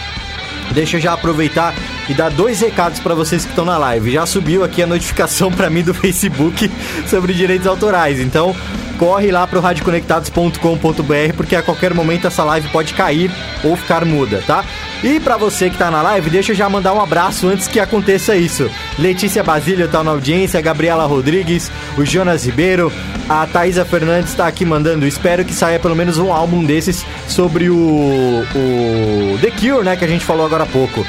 Deixa 0.74 0.97
eu 0.97 1.02
já 1.02 1.13
aproveitar 1.13 1.74
e 2.08 2.13
dar 2.13 2.30
dois 2.30 2.62
recados 2.62 3.00
para 3.00 3.13
vocês 3.13 3.43
que 3.43 3.50
estão 3.50 3.65
na 3.65 3.78
live. 3.78 4.12
Já 4.12 4.26
subiu 4.26 4.63
aqui 4.63 4.82
a 4.82 4.88
notificação 4.88 5.52
para 5.52 5.69
mim 5.69 5.84
do 5.84 5.93
Facebook 5.93 6.71
sobre 7.10 7.34
direitos 7.34 7.67
autorais. 7.67 8.19
Então, 8.19 8.56
corre 9.02 9.32
lá 9.32 9.48
pro 9.48 9.60
radioconectados.com.br 9.60 11.34
porque 11.36 11.56
a 11.56 11.64
qualquer 11.64 11.92
momento 11.92 12.28
essa 12.28 12.44
live 12.44 12.68
pode 12.68 12.94
cair 12.94 13.32
ou 13.64 13.76
ficar 13.76 14.06
muda, 14.06 14.44
tá? 14.46 14.64
E 15.04 15.20
para 15.20 15.38
você 15.38 15.72
que 15.72 15.78
tá 15.78 15.90
na 15.90 16.04
live, 16.04 16.30
deixa 16.30 16.52
eu 16.52 16.56
já 16.56 16.70
mandar 16.70 16.94
um 16.94 17.02
abraço 17.02 17.48
antes 17.48 17.68
que 17.68 17.80
aconteça 17.80 18.36
isso. 18.36 18.70
Letícia 19.00 19.44
Basílio 19.44 19.88
tá 19.88 20.04
na 20.04 20.12
audiência, 20.12 20.60
a 20.60 20.62
Gabriela 20.62 21.08
Rodrigues, 21.08 21.72
o 21.98 22.06
Jonas 22.06 22.46
Ribeiro, 22.46 22.94
a 23.28 23.48
Thaisa 23.48 23.84
Fernandes 23.84 24.36
tá 24.36 24.46
aqui 24.46 24.64
mandando. 24.64 25.08
Espero 25.08 25.44
que 25.44 25.54
saia 25.54 25.80
pelo 25.80 25.96
menos 25.96 26.20
um 26.20 26.32
álbum 26.32 26.64
desses 26.64 27.04
sobre 27.28 27.72
o, 27.72 27.76
o 27.76 29.40
The 29.42 29.50
Cure, 29.50 29.84
né, 29.84 29.96
que 29.96 30.06
a 30.06 30.08
gente 30.08 30.24
falou 30.24 30.46
agora 30.46 30.62
há 30.62 30.68
pouco. 30.68 31.04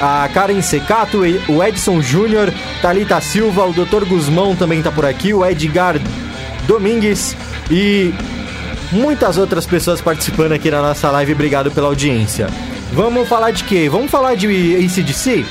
A 0.00 0.28
Karen 0.34 0.60
Secato, 0.60 1.20
o 1.48 1.62
Edson 1.62 2.02
Júnior, 2.02 2.52
Thalita 2.82 3.20
Silva, 3.20 3.64
o 3.64 3.72
Dr. 3.72 4.04
Guzmão 4.04 4.56
também 4.56 4.82
tá 4.82 4.90
por 4.90 5.06
aqui, 5.06 5.32
o 5.32 5.46
Edgar 5.46 5.96
Domingues, 6.66 7.36
e 7.70 8.12
muitas 8.92 9.38
outras 9.38 9.66
pessoas 9.66 10.00
participando 10.00 10.52
aqui 10.52 10.70
na 10.70 10.82
nossa 10.82 11.10
live. 11.10 11.32
Obrigado 11.32 11.70
pela 11.70 11.88
audiência. 11.88 12.48
Vamos 12.92 13.28
falar 13.28 13.50
de 13.50 13.64
quê? 13.64 13.88
Vamos 13.88 14.10
falar 14.10 14.34
de 14.34 14.46
ACDC? 14.76 15.44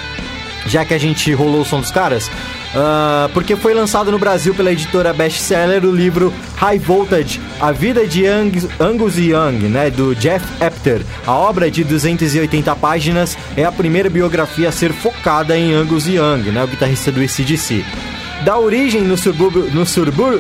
Já 0.68 0.84
que 0.84 0.94
a 0.94 0.98
gente 0.98 1.32
rolou 1.34 1.62
o 1.62 1.66
som 1.66 1.80
dos 1.80 1.92
caras? 1.92 2.30
Ah, 2.76 3.30
porque 3.34 3.56
foi 3.56 3.74
lançado 3.74 4.12
no 4.12 4.20
Brasil 4.20 4.54
pela 4.54 4.72
editora 4.72 5.14
Bestseller 5.14 5.86
o 5.86 5.96
livro 5.96 6.34
High 6.58 6.80
Voltage, 6.80 7.40
A 7.62 7.72
Vida 7.72 8.06
de 8.06 8.26
Angus, 8.26 9.18
Young, 9.18 9.70
né, 9.70 9.90
do 9.90 10.14
Jeff 10.16 10.46
Epter. 10.62 11.02
A 11.26 11.34
obra 11.34 11.72
de 11.72 11.84
280 11.84 12.76
páginas 12.76 13.38
é 13.56 13.64
a 13.64 13.72
primeira 13.72 14.10
biografia 14.10 14.70
a 14.70 14.72
ser 14.72 14.92
focada 14.92 15.58
em 15.58 15.74
Angus 15.74 16.08
Young, 16.08 16.52
né, 16.52 16.64
o 16.64 16.68
guitarrista 16.68 17.12
do 17.12 17.22
ACDC. 17.22 17.86
Da 18.44 18.60
origem 18.60 19.02
subúrbio, 19.18 19.72
nos 19.74 19.90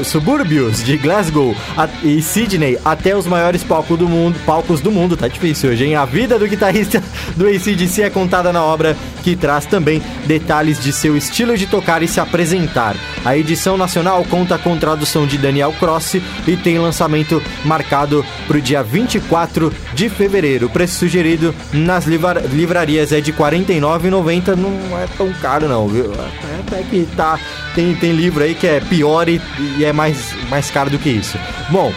subúrbios 0.03 0.83
de 0.83 0.95
Glasgow 0.97 1.55
e 2.03 2.21
Sydney 2.21 2.77
até 2.85 3.15
os 3.15 3.25
maiores 3.25 3.63
palcos 3.63 3.97
do 3.97 4.07
mundo, 4.07 4.37
palcos 4.45 4.79
do 4.79 4.91
mundo, 4.91 5.17
tá 5.17 5.27
difícil 5.27 5.71
hoje, 5.71 5.85
hein? 5.85 5.95
A 5.95 6.05
vida 6.05 6.37
do 6.37 6.47
guitarrista 6.47 7.01
do 7.35 7.47
ACDC 7.47 8.03
é 8.03 8.09
contada 8.11 8.53
na 8.53 8.63
obra, 8.63 8.95
que 9.23 9.35
traz 9.35 9.65
também 9.65 10.03
detalhes 10.27 10.79
de 10.83 10.93
seu 10.93 11.17
estilo 11.17 11.57
de 11.57 11.65
tocar 11.65 12.03
e 12.03 12.07
se 12.07 12.19
apresentar. 12.19 12.95
A 13.23 13.35
edição 13.35 13.75
nacional 13.75 14.23
conta 14.29 14.55
com 14.59 14.77
tradução 14.77 15.25
de 15.25 15.37
Daniel 15.39 15.73
Cross 15.79 16.15
e 16.47 16.55
tem 16.57 16.77
lançamento 16.77 17.41
marcado 17.63 18.23
para 18.47 18.57
o 18.57 18.61
dia 18.61 18.83
24 18.83 19.73
de 19.95 20.09
fevereiro. 20.09 20.67
O 20.67 20.69
preço 20.69 20.99
sugerido 20.99 21.55
nas 21.73 22.05
livra- 22.05 22.41
livrarias 22.41 23.11
é 23.11 23.19
de 23.19 23.31
R$ 23.31 23.37
49,90, 23.37 24.55
não 24.55 24.99
é 24.99 25.07
tão 25.17 25.33
caro 25.41 25.67
não, 25.67 25.87
viu? 25.87 26.11
Até 26.59 26.83
que 26.83 27.07
tá, 27.15 27.39
tem, 27.73 27.84
tem 27.93 28.13
livro 28.13 28.43
aí 28.43 28.55
que 28.55 28.65
é 28.65 28.79
pior 28.79 29.27
e, 29.29 29.41
e 29.77 29.85
é 29.85 29.93
mais, 29.93 30.33
mais 30.49 30.71
caro 30.71 30.89
do 30.89 30.97
que 30.97 31.09
isso. 31.09 31.37
Bom, 31.69 31.93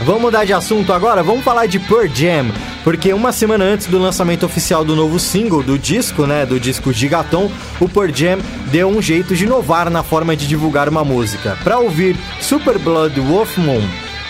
Vamos 0.00 0.20
mudar 0.20 0.44
de 0.44 0.52
assunto 0.52 0.92
agora? 0.92 1.22
Vamos 1.22 1.42
falar 1.42 1.66
de 1.66 1.78
Pearl 1.78 2.06
Jam, 2.06 2.52
porque 2.84 3.14
uma 3.14 3.32
semana 3.32 3.64
antes 3.64 3.86
do 3.86 3.98
lançamento 3.98 4.44
oficial 4.44 4.84
do 4.84 4.94
novo 4.94 5.18
single 5.18 5.62
do 5.62 5.78
disco, 5.78 6.26
né, 6.26 6.44
do 6.44 6.60
disco 6.60 6.92
Gigaton, 6.92 7.50
o 7.80 7.88
Pearl 7.88 8.12
Jam 8.12 8.38
deu 8.70 8.88
um 8.88 9.00
jeito 9.00 9.34
de 9.34 9.44
inovar 9.44 9.88
na 9.88 10.02
forma 10.02 10.36
de 10.36 10.46
divulgar 10.46 10.88
uma 10.88 11.02
música. 11.02 11.56
Para 11.64 11.78
ouvir 11.78 12.14
Super 12.40 12.78
Blood 12.78 13.18
Wolf 13.20 13.56
Moon 13.56 13.82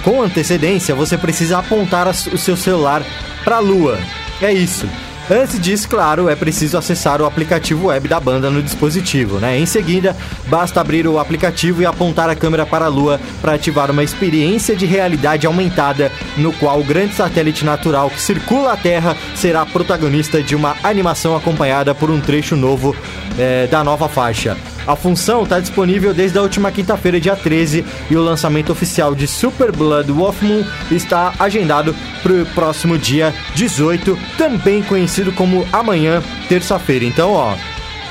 com 0.04 0.22
antecedência, 0.22 0.94
você 0.94 1.18
precisa 1.18 1.58
apontar 1.58 2.06
o 2.08 2.38
seu 2.38 2.56
celular 2.56 3.02
para 3.42 3.56
a 3.56 3.60
lua. 3.60 3.98
É 4.40 4.52
isso. 4.52 4.88
Antes 5.28 5.58
disso, 5.60 5.88
claro, 5.88 6.28
é 6.28 6.36
preciso 6.36 6.78
acessar 6.78 7.20
o 7.20 7.26
aplicativo 7.26 7.88
web 7.88 8.06
da 8.06 8.20
banda 8.20 8.48
no 8.48 8.62
dispositivo, 8.62 9.40
né? 9.40 9.58
Em 9.58 9.66
seguida, 9.66 10.16
basta 10.46 10.80
abrir 10.80 11.04
o 11.08 11.18
aplicativo 11.18 11.82
e 11.82 11.86
apontar 11.86 12.30
a 12.30 12.36
câmera 12.36 12.64
para 12.64 12.84
a 12.84 12.88
Lua 12.88 13.20
para 13.42 13.54
ativar 13.54 13.90
uma 13.90 14.04
experiência 14.04 14.76
de 14.76 14.86
realidade 14.86 15.44
aumentada, 15.44 16.12
no 16.36 16.52
qual 16.52 16.78
o 16.78 16.84
grande 16.84 17.14
satélite 17.14 17.64
natural 17.64 18.08
que 18.08 18.20
circula 18.20 18.74
a 18.74 18.76
Terra 18.76 19.16
será 19.34 19.66
protagonista 19.66 20.40
de 20.40 20.54
uma 20.54 20.76
animação 20.84 21.34
acompanhada 21.36 21.92
por 21.92 22.08
um 22.08 22.20
trecho 22.20 22.54
novo 22.54 22.94
eh, 23.36 23.66
da 23.68 23.82
nova 23.82 24.08
faixa. 24.08 24.56
A 24.86 24.94
função 24.94 25.42
está 25.42 25.58
disponível 25.58 26.14
desde 26.14 26.38
a 26.38 26.42
última 26.42 26.70
quinta-feira, 26.70 27.20
dia 27.20 27.34
13, 27.34 27.84
e 28.08 28.16
o 28.16 28.22
lançamento 28.22 28.70
oficial 28.70 29.14
de 29.14 29.26
Super 29.26 29.72
Blood 29.72 30.12
Wolf 30.12 30.42
Moon 30.42 30.64
está 30.90 31.34
agendado 31.38 31.94
para 32.22 32.32
o 32.32 32.46
próximo 32.46 32.96
dia 32.96 33.34
18, 33.54 34.16
também 34.38 34.82
conhecido 34.82 35.32
como 35.32 35.66
amanhã, 35.72 36.22
terça-feira. 36.48 37.04
Então, 37.04 37.32
ó, 37.32 37.56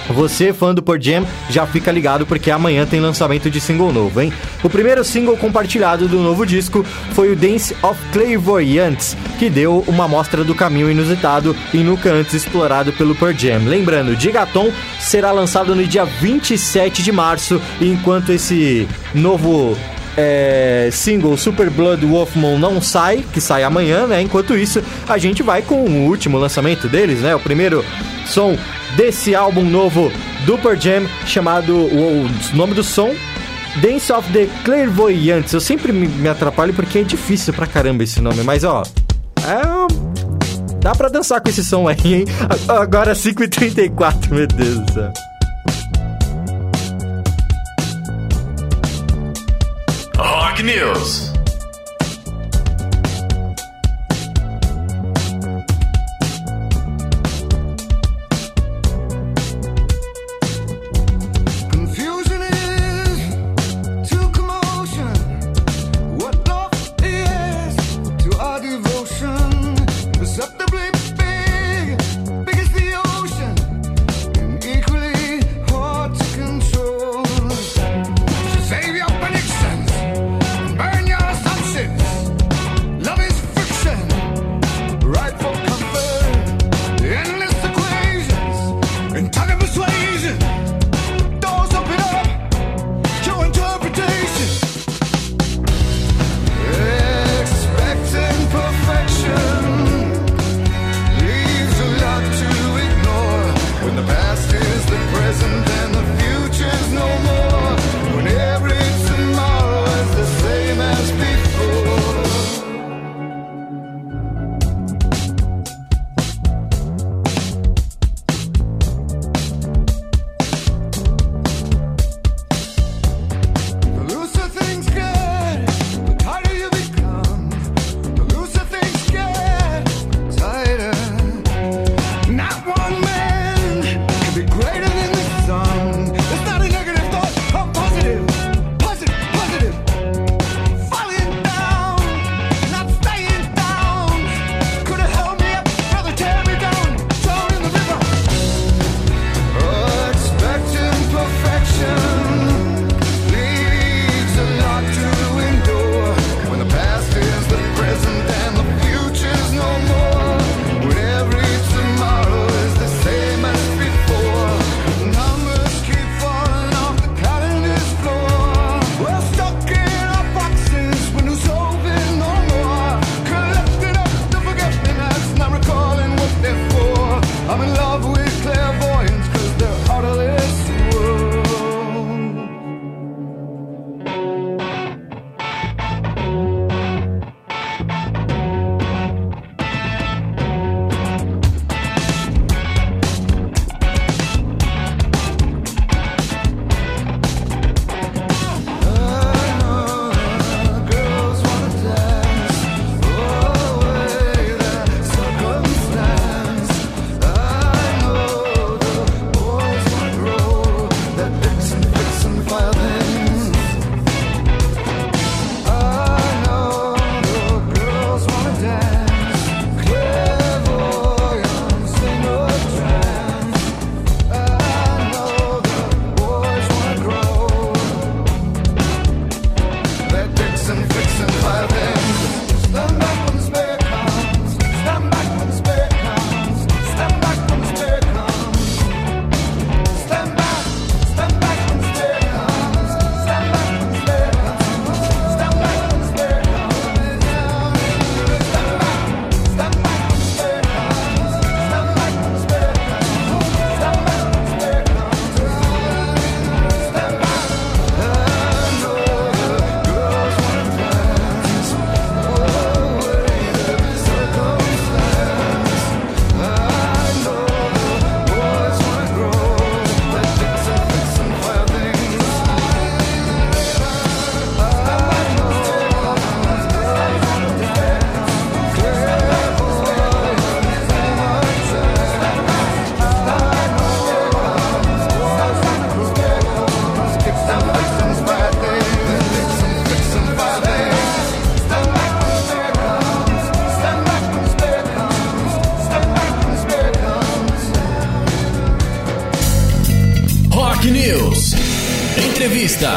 você, 0.10 0.54
fã 0.54 0.74
do 0.74 0.82
Pearl 0.82 1.02
Jam, 1.02 1.26
já 1.50 1.66
fica 1.66 1.92
ligado 1.92 2.26
porque 2.26 2.52
amanhã 2.52 2.86
tem 2.86 3.00
lançamento 3.00 3.50
de 3.50 3.60
single 3.60 3.92
novo, 3.92 4.22
hein? 4.22 4.32
O 4.64 4.70
primeiro 4.70 5.04
single 5.04 5.38
compartilhado 5.38 6.08
do 6.08 6.20
novo 6.20 6.46
disco 6.46 6.86
foi 7.12 7.32
o 7.32 7.36
Dance 7.36 7.76
of 7.82 8.00
Clairvoyants, 8.12 9.16
que 9.38 9.50
deu 9.50 9.84
uma 9.88 10.06
amostra 10.06 10.44
do 10.44 10.56
caminho 10.56 10.90
inusitado 10.90 11.56
e 11.74 11.78
nunca 11.78 12.12
antes 12.12 12.34
explorado 12.34 12.94
pelo 12.94 13.16
Pearl 13.16 13.38
Jam. 13.38 13.66
Lembrando, 13.66 14.20
Gigaton 14.20 14.72
será 15.00 15.32
lançado 15.32 15.76
no 15.76 15.86
dia 15.86 16.06
27 16.06 17.04
de 17.04 17.12
março, 17.12 17.62
enquanto 17.82 18.32
esse 18.32 18.88
novo 19.14 19.78
é, 20.18 20.90
single 20.92 21.38
Super 21.38 21.70
Blood 21.70 22.06
Wolf 22.06 22.36
Moon 22.36 22.58
não 22.58 22.82
sai, 22.82 23.24
que 23.34 23.42
sai 23.42 23.64
amanhã, 23.64 24.08
né? 24.08 24.22
Enquanto 24.22 24.58
isso, 24.58 24.82
a 25.08 25.18
gente 25.18 25.44
vai 25.44 25.62
com 25.62 25.84
o 25.84 26.08
último 26.08 26.38
lançamento 26.38 26.88
deles, 26.88 27.20
né? 27.20 27.36
O 27.36 27.40
primeiro 27.40 27.84
som 28.26 28.58
desse 28.96 29.36
álbum 29.36 29.64
novo 29.64 30.12
do 30.46 30.58
Pearl 30.58 30.80
Jam, 30.80 31.08
chamado 31.26 31.76
o, 31.76 32.26
o 32.26 32.56
nome 32.56 32.74
do 32.74 32.84
som 32.84 33.14
Dance 33.82 34.12
of 34.12 34.32
the 34.32 34.48
Clairvoyants. 34.64 35.52
Eu 35.54 35.60
sempre 35.60 35.92
me, 35.92 36.28
atrapalho 36.28 36.74
porque 36.74 37.00
é 37.00 37.04
difícil 37.04 37.54
pra 37.54 37.68
caramba 37.68 38.04
esse 38.04 38.22
nome, 38.22 38.42
mas 38.44 38.64
ó, 38.64 38.84
é 39.44 40.06
dá 40.80 40.94
pra 40.94 41.10
dançar 41.10 41.42
com 41.42 41.50
esse 41.50 41.64
som 41.64 41.88
aí, 41.88 41.98
hein? 42.04 42.26
Agora 42.70 43.14
5h34, 43.14 44.30
meu 44.30 44.48
Deus 44.48 44.80
do 44.80 44.94
céu. 44.94 45.14
Rock 50.18 50.64
News. 50.64 51.35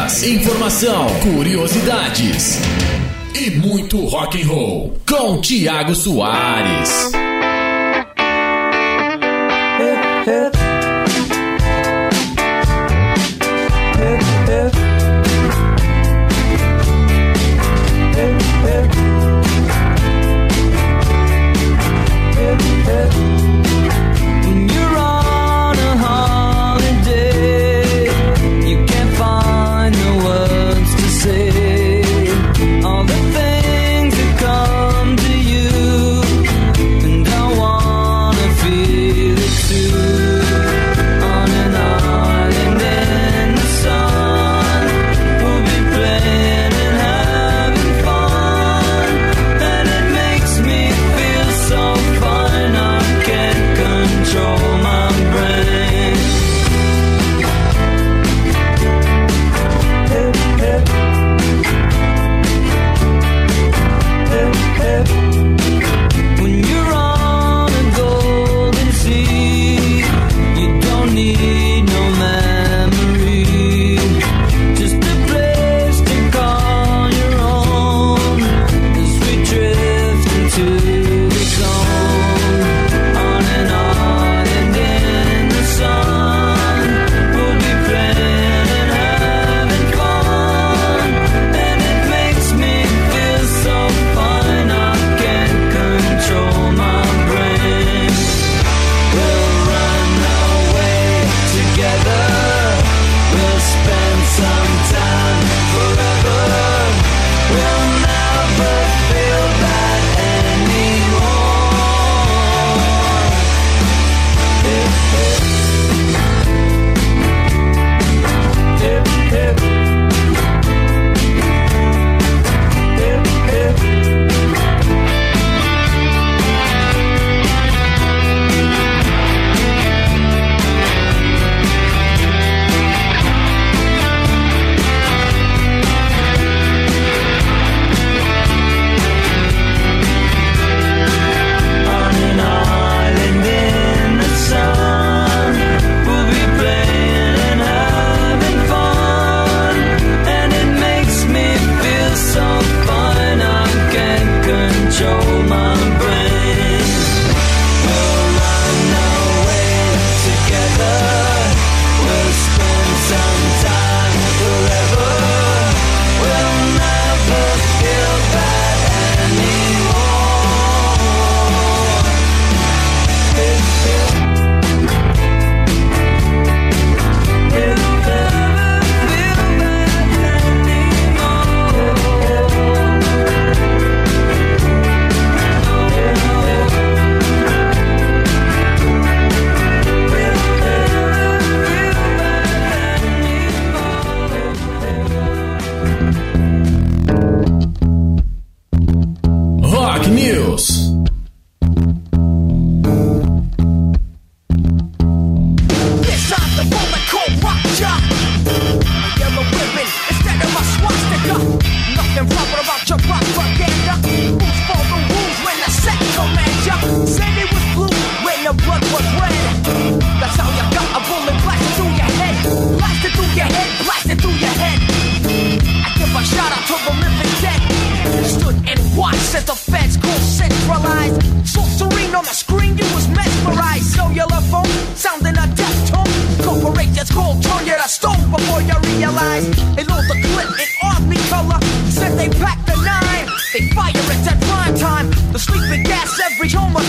informação, 0.09 1.07
curiosidades 1.21 2.59
e 3.35 3.51
muito 3.51 4.07
rock 4.07 4.43
and 4.43 4.47
roll 4.47 4.99
com 5.07 5.39
Tiago 5.39 5.95
Soares. 5.95 7.08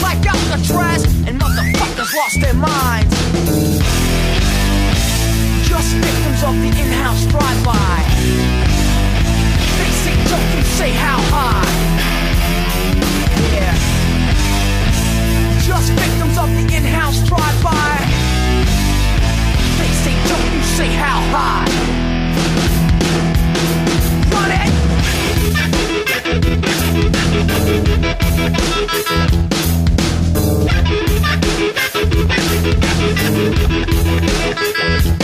like 0.10 0.26
Alcatraz, 0.26 1.04
and 1.28 1.40
motherfuckers 1.40 2.12
lost 2.16 2.42
their 2.42 2.56
minds. 2.56 3.14
Just 5.70 5.94
victims 6.02 6.42
of 6.50 6.56
the 6.64 6.72
in-house 6.82 7.24
drive-by. 7.28 7.98
They 9.78 9.92
say 10.04 10.16
don't 10.32 10.50
you 10.58 10.64
say 10.80 10.92
how 11.06 11.20
high. 11.36 11.70
Yeah. 13.54 13.76
Just 15.70 15.92
victims 15.92 16.38
of 16.44 16.50
the 16.58 16.66
in-house 16.78 17.20
drive-by. 17.30 17.94
They 19.80 19.92
say 20.04 20.16
don't 20.32 20.50
you 20.56 20.64
say 20.78 20.90
how 21.06 21.20
high. 21.36 21.70
Run 24.34 24.52
it. 24.58 24.70
Thank 30.90 31.44
you. 35.08 35.19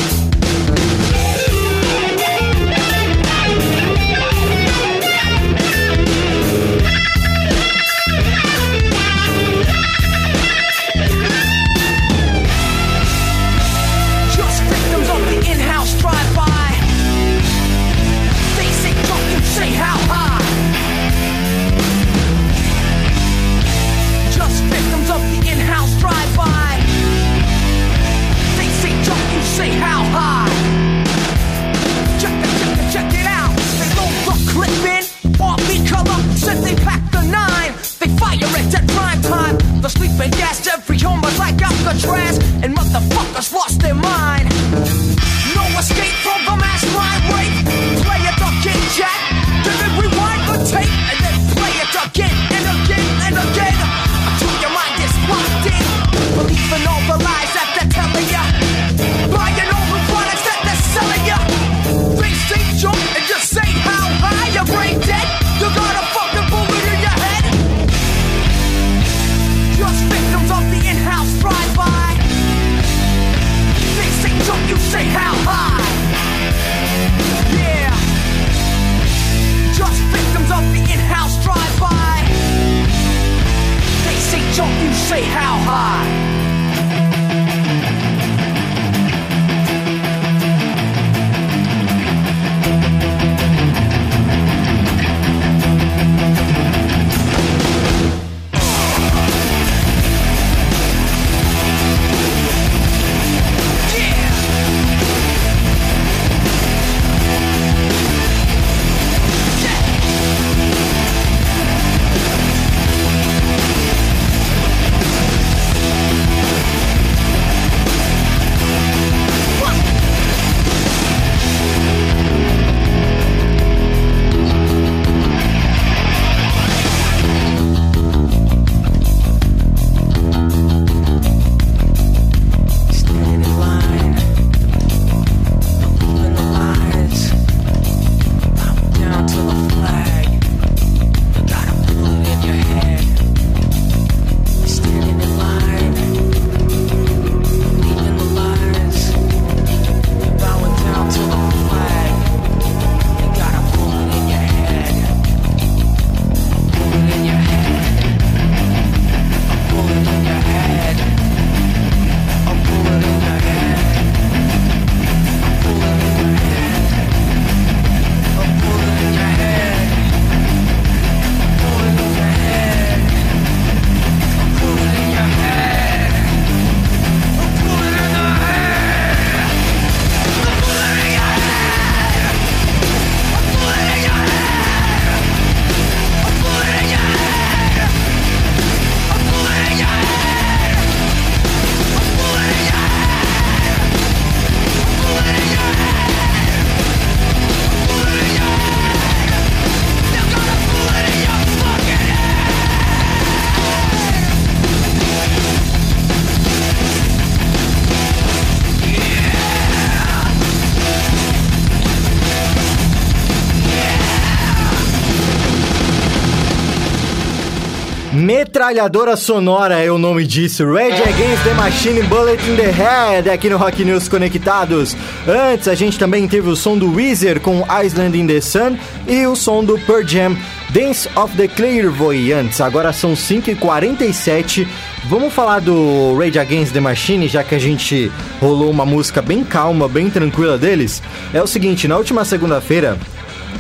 Metralhadora 218.66 219.16
sonora 219.16 219.80
é 219.80 219.92
o 219.92 220.00
nome 220.00 220.26
disso. 220.26 220.66
Rage 220.66 221.00
Against 221.04 221.44
the 221.44 221.54
Machine 221.54 222.02
Bullet 222.08 222.44
in 222.50 222.56
the 222.56 222.72
Head 222.72 223.30
aqui 223.30 223.48
no 223.48 223.58
Rock 223.58 223.86
News 223.86 224.08
Conectados. 224.08 224.98
Antes 225.28 225.68
a 225.68 225.76
gente 225.76 226.00
também 226.00 226.28
teve 226.28 226.50
o 226.50 226.56
som 226.56 226.76
do 226.76 226.92
Weezer 226.92 227.40
com 227.40 227.64
Island 227.70 228.18
in 228.18 228.26
the 228.26 228.42
Sun 228.42 228.76
e 229.08 229.28
o 229.28 229.36
som 229.36 229.64
do 229.64 229.78
Pearl 229.82 230.02
Jam 230.04 230.36
Dance 230.72 231.08
of 231.16 231.38
the 231.38 231.48
Clairvoyants. 231.48 232.60
Agora 232.60 232.92
são 232.92 233.14
5h47. 233.14 234.68
Vamos 235.10 235.32
falar 235.32 235.62
do 235.62 236.18
Rage 236.18 236.40
Against 236.40 236.74
the 236.74 236.80
Machine, 236.80 237.28
já 237.28 237.44
que 237.44 237.54
a 237.54 237.60
gente 237.60 238.12
rolou 238.42 238.72
uma 238.72 238.84
música 238.84 239.22
bem 239.22 239.44
calma, 239.44 239.88
bem 239.88 240.10
tranquila 240.10 240.58
deles. 240.58 241.04
É 241.32 241.42
o 241.42 241.46
seguinte, 241.46 241.88
na 241.88 241.98
última 241.98 242.26
segunda-feira, 242.26 242.98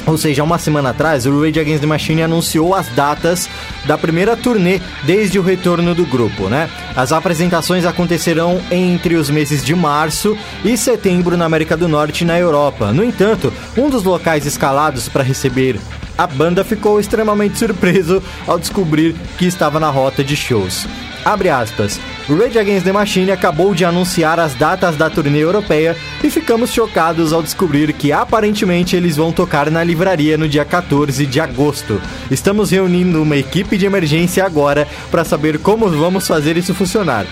ou 0.05 0.17
seja, 0.17 0.43
uma 0.43 0.59
semana 0.59 0.89
atrás, 0.91 1.25
o 1.25 1.41
Rage 1.41 1.59
Against 1.59 1.81
the 1.81 1.87
Machine 1.87 2.23
anunciou 2.23 2.75
as 2.75 2.87
datas 2.89 3.49
da 3.85 3.97
primeira 3.97 4.35
turnê 4.37 4.79
desde 5.03 5.39
o 5.39 5.41
retorno 5.41 5.95
do 5.95 6.05
grupo, 6.05 6.47
né? 6.47 6.69
As 6.95 7.11
apresentações 7.11 7.85
acontecerão 7.85 8.61
entre 8.71 9.15
os 9.15 9.29
meses 9.29 9.63
de 9.63 9.75
março 9.75 10.37
e 10.63 10.77
setembro 10.77 11.35
na 11.35 11.45
América 11.45 11.75
do 11.75 11.87
Norte 11.87 12.21
e 12.21 12.25
na 12.25 12.37
Europa. 12.37 12.91
No 12.93 13.03
entanto, 13.03 13.51
um 13.77 13.89
dos 13.89 14.03
locais 14.03 14.45
escalados 14.45 15.09
para 15.09 15.23
receber 15.23 15.79
a 16.17 16.25
banda 16.25 16.63
ficou 16.63 16.99
extremamente 16.99 17.57
surpreso 17.59 18.23
ao 18.47 18.57
descobrir 18.57 19.15
que 19.37 19.45
estava 19.45 19.79
na 19.79 19.89
rota 19.89 20.23
de 20.23 20.35
shows. 20.35 20.87
Abre 21.23 21.49
aspas. 21.49 21.99
Rage 22.28 22.57
Against 22.57 22.86
the 22.86 22.91
Machine 22.91 23.32
acabou 23.32 23.76
de 23.76 23.86
anunciar 23.86 24.39
as 24.39 24.55
datas 24.55 24.95
da 24.95 25.11
turnê 25.11 25.43
europeia 25.43 25.95
e 26.23 26.30
ficamos 26.32 26.73
chocados 26.73 27.32
ao 27.32 27.43
descobrir 27.43 27.93
que 27.93 28.11
aparentemente 28.11 28.95
eles 28.95 29.15
vão 29.15 29.32
tocar 29.32 29.69
na 29.69 29.84
livraria 29.84 30.36
no 30.36 30.49
dia 30.49 30.65
14 30.65 31.23
de 31.23 31.39
agosto. 31.39 32.01
Estamos 32.32 32.71
reunindo 32.71 33.21
uma 33.21 33.38
equipe 33.38 33.78
de 33.78 33.86
emergência 33.86 34.43
agora 34.43 34.88
para 35.11 35.23
saber 35.23 35.59
como 35.59 35.88
vamos 35.88 36.28
fazer 36.28 36.57
isso 36.57 36.73
funcionar. 36.73 37.28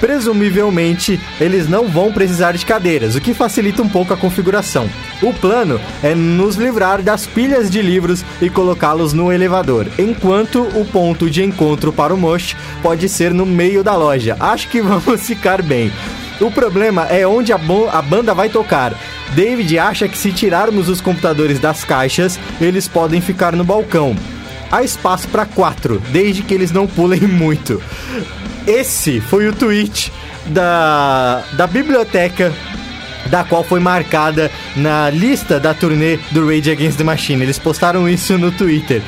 Presumivelmente, 0.00 1.20
eles 1.38 1.68
não 1.68 1.86
vão 1.86 2.10
precisar 2.10 2.52
de 2.52 2.64
cadeiras, 2.64 3.14
o 3.14 3.20
que 3.20 3.34
facilita 3.34 3.82
um 3.82 3.88
pouco 3.88 4.14
a 4.14 4.16
configuração. 4.16 4.88
O 5.22 5.32
plano 5.32 5.80
é 6.02 6.16
nos 6.16 6.56
livrar 6.56 7.00
das 7.00 7.26
pilhas 7.26 7.70
de 7.70 7.80
livros 7.80 8.24
e 8.40 8.50
colocá-los 8.50 9.12
no 9.12 9.32
elevador, 9.32 9.86
enquanto 9.96 10.62
o 10.76 10.84
ponto 10.84 11.30
de 11.30 11.44
encontro 11.44 11.92
para 11.92 12.12
o 12.12 12.16
Mosh 12.16 12.56
pode 12.82 13.08
ser 13.08 13.32
no 13.32 13.46
meio 13.46 13.84
da 13.84 13.94
loja. 13.94 14.36
Acho 14.40 14.68
que 14.68 14.82
vamos 14.82 15.20
ficar 15.24 15.62
bem. 15.62 15.92
O 16.40 16.50
problema 16.50 17.06
é 17.06 17.24
onde 17.24 17.52
a, 17.52 17.60
a 17.92 18.02
banda 18.02 18.34
vai 18.34 18.48
tocar. 18.48 18.98
David 19.36 19.78
acha 19.78 20.08
que 20.08 20.18
se 20.18 20.32
tirarmos 20.32 20.88
os 20.88 21.00
computadores 21.00 21.60
das 21.60 21.84
caixas, 21.84 22.36
eles 22.60 22.88
podem 22.88 23.20
ficar 23.20 23.54
no 23.54 23.62
balcão. 23.62 24.16
Há 24.72 24.82
espaço 24.82 25.28
para 25.28 25.46
quatro, 25.46 26.02
desde 26.10 26.42
que 26.42 26.52
eles 26.52 26.72
não 26.72 26.88
pulem 26.88 27.20
muito. 27.28 27.80
Esse 28.66 29.20
foi 29.20 29.46
o 29.46 29.52
tweet 29.52 30.12
da, 30.46 31.44
da 31.52 31.68
biblioteca 31.68 32.52
da 33.32 33.42
qual 33.42 33.64
foi 33.64 33.80
marcada 33.80 34.50
na 34.76 35.08
lista 35.08 35.58
da 35.58 35.72
turnê 35.72 36.18
do 36.32 36.46
Rage 36.46 36.70
Against 36.70 36.98
the 36.98 37.02
Machine. 37.02 37.42
Eles 37.42 37.58
postaram 37.58 38.06
isso 38.06 38.36
no 38.36 38.52
Twitter. 38.52 39.00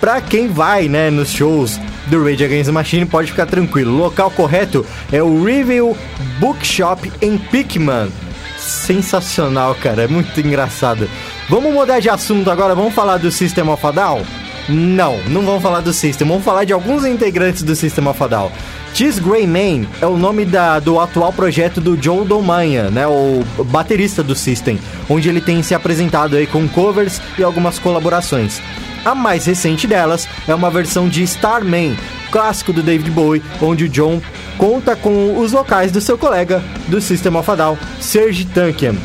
Pra 0.00 0.20
quem 0.20 0.48
vai, 0.48 0.88
né, 0.88 1.10
nos 1.10 1.30
shows 1.30 1.80
do 2.08 2.24
Rage 2.24 2.44
Against 2.44 2.66
the 2.66 2.72
Machine, 2.72 3.06
pode 3.06 3.30
ficar 3.30 3.46
tranquilo. 3.46 3.94
O 3.94 3.98
local 3.98 4.32
correto 4.32 4.84
é 5.12 5.22
o 5.22 5.44
Review 5.44 5.96
Bookshop 6.40 7.12
em 7.22 7.38
Pickman. 7.38 8.10
Sensacional, 8.58 9.76
cara, 9.76 10.02
é 10.02 10.08
muito 10.08 10.40
engraçado. 10.40 11.08
Vamos 11.48 11.72
mudar 11.72 12.00
de 12.00 12.10
assunto 12.10 12.50
agora, 12.50 12.74
vamos 12.74 12.92
falar 12.92 13.18
do 13.18 13.30
System 13.30 13.68
of 13.68 13.86
a 13.86 13.92
Down? 13.92 14.22
Não, 14.68 15.18
não 15.28 15.42
vamos 15.42 15.62
falar 15.62 15.80
do 15.80 15.94
System, 15.94 16.28
vamos 16.28 16.44
falar 16.44 16.64
de 16.64 16.74
alguns 16.74 17.06
integrantes 17.06 17.62
do 17.62 17.74
Sistema 17.74 18.12
Fadal. 18.12 18.52
Tis 18.92 19.18
Greyman 19.18 19.88
é 20.00 20.06
o 20.06 20.16
nome 20.16 20.44
da, 20.44 20.78
do 20.78 21.00
atual 21.00 21.32
projeto 21.32 21.80
do 21.80 22.00
Joe 22.00 22.26
Domanha, 22.26 22.90
né, 22.90 23.06
o 23.06 23.42
baterista 23.64 24.22
do 24.22 24.34
System, 24.34 24.78
onde 25.08 25.28
ele 25.28 25.40
tem 25.40 25.62
se 25.62 25.74
apresentado 25.74 26.36
aí 26.36 26.46
com 26.46 26.68
covers 26.68 27.20
e 27.38 27.42
algumas 27.42 27.78
colaborações. 27.78 28.60
A 29.04 29.14
mais 29.14 29.46
recente 29.46 29.86
delas 29.86 30.28
é 30.46 30.54
uma 30.54 30.70
versão 30.70 31.08
de 31.08 31.22
Starman, 31.22 31.96
clássico 32.30 32.72
do 32.72 32.82
David 32.82 33.10
Bowie, 33.10 33.42
onde 33.62 33.84
o 33.84 33.88
John 33.88 34.20
conta 34.58 34.94
com 34.94 35.38
os 35.38 35.52
vocais 35.52 35.90
do 35.90 36.00
seu 36.00 36.18
colega 36.18 36.62
do 36.88 37.00
Sistema 37.00 37.42
Fadal, 37.42 37.78
Serge 38.00 38.44
Tankian. 38.44 38.96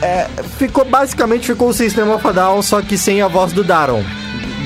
É, 0.00 0.28
ficou 0.58 0.84
basicamente 0.84 1.46
ficou 1.46 1.70
o 1.70 1.72
System 1.72 2.04
Sistema 2.04 2.18
Fadal, 2.18 2.62
só 2.62 2.82
que 2.82 2.98
sem 2.98 3.22
a 3.22 3.28
voz 3.28 3.52
do 3.52 3.64
Daron 3.64 4.04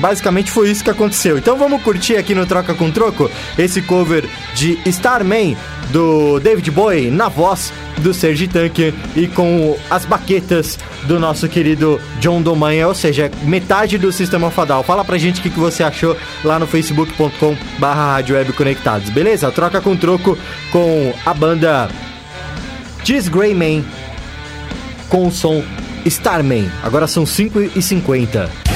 basicamente 0.01 0.51
foi 0.51 0.69
isso 0.69 0.83
que 0.83 0.89
aconteceu. 0.89 1.37
Então 1.37 1.55
vamos 1.55 1.81
curtir 1.81 2.17
aqui 2.17 2.35
no 2.35 2.45
Troca 2.45 2.73
com 2.73 2.91
Troco 2.91 3.29
esse 3.57 3.81
cover 3.81 4.27
de 4.55 4.77
Starman 4.85 5.55
do 5.91 6.39
David 6.39 6.71
Bowie 6.71 7.11
na 7.11 7.29
voz 7.29 7.71
do 7.97 8.13
Sergi 8.13 8.47
Tanque 8.47 8.93
e 9.15 9.27
com 9.27 9.77
as 9.89 10.03
baquetas 10.05 10.79
do 11.03 11.19
nosso 11.19 11.47
querido 11.47 11.99
John 12.19 12.41
Domanha, 12.41 12.87
ou 12.87 12.95
seja, 12.95 13.29
metade 13.43 13.97
do 13.97 14.11
Sistema 14.11 14.49
Fadal. 14.49 14.83
Fala 14.83 15.05
pra 15.05 15.17
gente 15.17 15.39
o 15.39 15.43
que, 15.43 15.49
você 15.49 15.83
achou 15.83 16.17
lá 16.43 16.57
no 16.57 16.65
facebook.com 16.65 17.55
barra 17.77 18.13
Rádio 18.13 18.35
Web 18.35 18.53
Conectados, 18.53 19.09
beleza? 19.09 19.51
Troca 19.51 19.79
com 19.79 19.95
troco 19.95 20.37
com 20.71 21.13
a 21.25 21.33
banda 21.33 21.89
Diz 23.03 23.27
Greyman 23.27 23.85
com 25.09 25.27
o 25.27 25.31
som 25.31 25.63
Starman. 26.05 26.71
Agora 26.83 27.05
são 27.05 27.25
5 27.25 27.61
e 27.75 27.81
50 27.81 28.70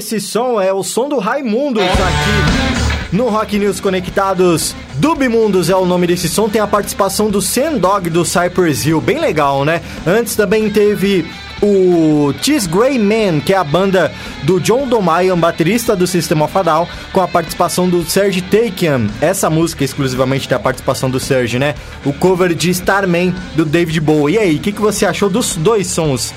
Esse 0.00 0.18
som 0.18 0.58
é 0.58 0.72
o 0.72 0.82
som 0.82 1.10
do 1.10 1.18
Raimundos 1.18 1.82
aqui 1.82 3.14
no 3.14 3.28
Rock 3.28 3.58
News 3.58 3.80
Conectados. 3.80 4.74
Dubmundos 4.94 5.68
é 5.68 5.76
o 5.76 5.84
nome 5.84 6.06
desse 6.06 6.26
som, 6.26 6.48
tem 6.48 6.58
a 6.58 6.66
participação 6.66 7.28
do 7.28 7.42
Sandog 7.42 8.08
do 8.08 8.24
Cypress 8.24 8.86
Hill, 8.86 8.98
bem 8.98 9.20
legal, 9.20 9.62
né? 9.62 9.82
Antes 10.06 10.34
também 10.34 10.70
teve 10.70 11.30
o 11.62 12.32
Cheese 12.40 12.66
Grey 12.66 12.98
Man, 12.98 13.40
que 13.40 13.52
é 13.52 13.58
a 13.58 13.62
banda 13.62 14.10
do 14.44 14.58
John 14.58 14.88
Domayan, 14.88 15.38
baterista 15.38 15.94
do 15.94 16.06
System 16.06 16.40
of 16.40 16.56
a 16.56 16.62
Down, 16.62 16.88
com 17.12 17.20
a 17.20 17.28
participação 17.28 17.86
do 17.86 18.02
Serge 18.08 18.40
Takian. 18.40 19.06
Essa 19.20 19.50
música 19.50 19.84
exclusivamente 19.84 20.48
tem 20.48 20.56
a 20.56 20.60
participação 20.60 21.10
do 21.10 21.20
Serge, 21.20 21.58
né? 21.58 21.74
O 22.06 22.12
cover 22.14 22.54
de 22.54 22.70
Starman 22.70 23.34
do 23.54 23.66
David 23.66 24.00
Bowie. 24.00 24.36
E 24.36 24.38
aí, 24.38 24.56
o 24.56 24.60
que, 24.60 24.72
que 24.72 24.80
você 24.80 25.04
achou 25.04 25.28
dos 25.28 25.56
dois 25.56 25.88
sons? 25.88 26.32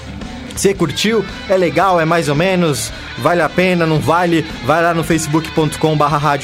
Você 0.56 0.74
curtiu? 0.74 1.26
É 1.50 1.58
legal? 1.58 2.00
É 2.00 2.06
mais 2.06 2.30
ou 2.30 2.36
menos? 2.36 2.92
Vale 3.18 3.42
a 3.42 3.50
pena? 3.50 3.86
Não 3.86 4.00
vale? 4.00 4.46
Vai 4.66 4.82
lá 4.82 4.94
no 4.94 5.04
facebook.com 5.04 5.98
barra 5.98 6.38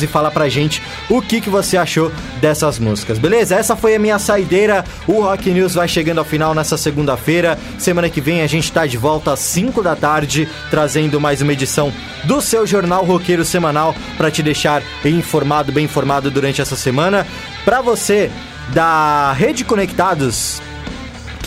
e 0.00 0.06
fala 0.06 0.30
pra 0.30 0.48
gente 0.48 0.82
o 1.08 1.20
que, 1.20 1.40
que 1.40 1.50
você 1.50 1.76
achou 1.76 2.12
dessas 2.40 2.78
músicas, 2.78 3.18
beleza? 3.18 3.56
Essa 3.56 3.74
foi 3.76 3.94
a 3.94 3.98
minha 3.98 4.18
saideira. 4.18 4.84
O 5.06 5.22
Rock 5.22 5.50
News 5.50 5.74
vai 5.74 5.88
chegando 5.88 6.18
ao 6.18 6.24
final 6.24 6.54
nessa 6.54 6.76
segunda-feira. 6.76 7.58
Semana 7.78 8.08
que 8.08 8.20
vem 8.20 8.42
a 8.42 8.46
gente 8.46 8.70
tá 8.72 8.86
de 8.86 8.96
volta 8.96 9.32
às 9.32 9.40
5 9.40 9.82
da 9.82 9.96
tarde, 9.96 10.48
trazendo 10.70 11.20
mais 11.20 11.40
uma 11.42 11.52
edição 11.52 11.92
do 12.24 12.40
seu 12.40 12.66
Jornal 12.66 13.04
Roqueiro 13.04 13.44
Semanal 13.44 13.94
para 14.16 14.30
te 14.30 14.42
deixar 14.42 14.82
informado, 15.04 15.72
bem 15.72 15.84
informado 15.84 16.30
durante 16.30 16.60
essa 16.60 16.76
semana. 16.76 17.26
Pra 17.64 17.80
você 17.80 18.30
da 18.72 19.32
Rede 19.32 19.64
Conectados, 19.64 20.60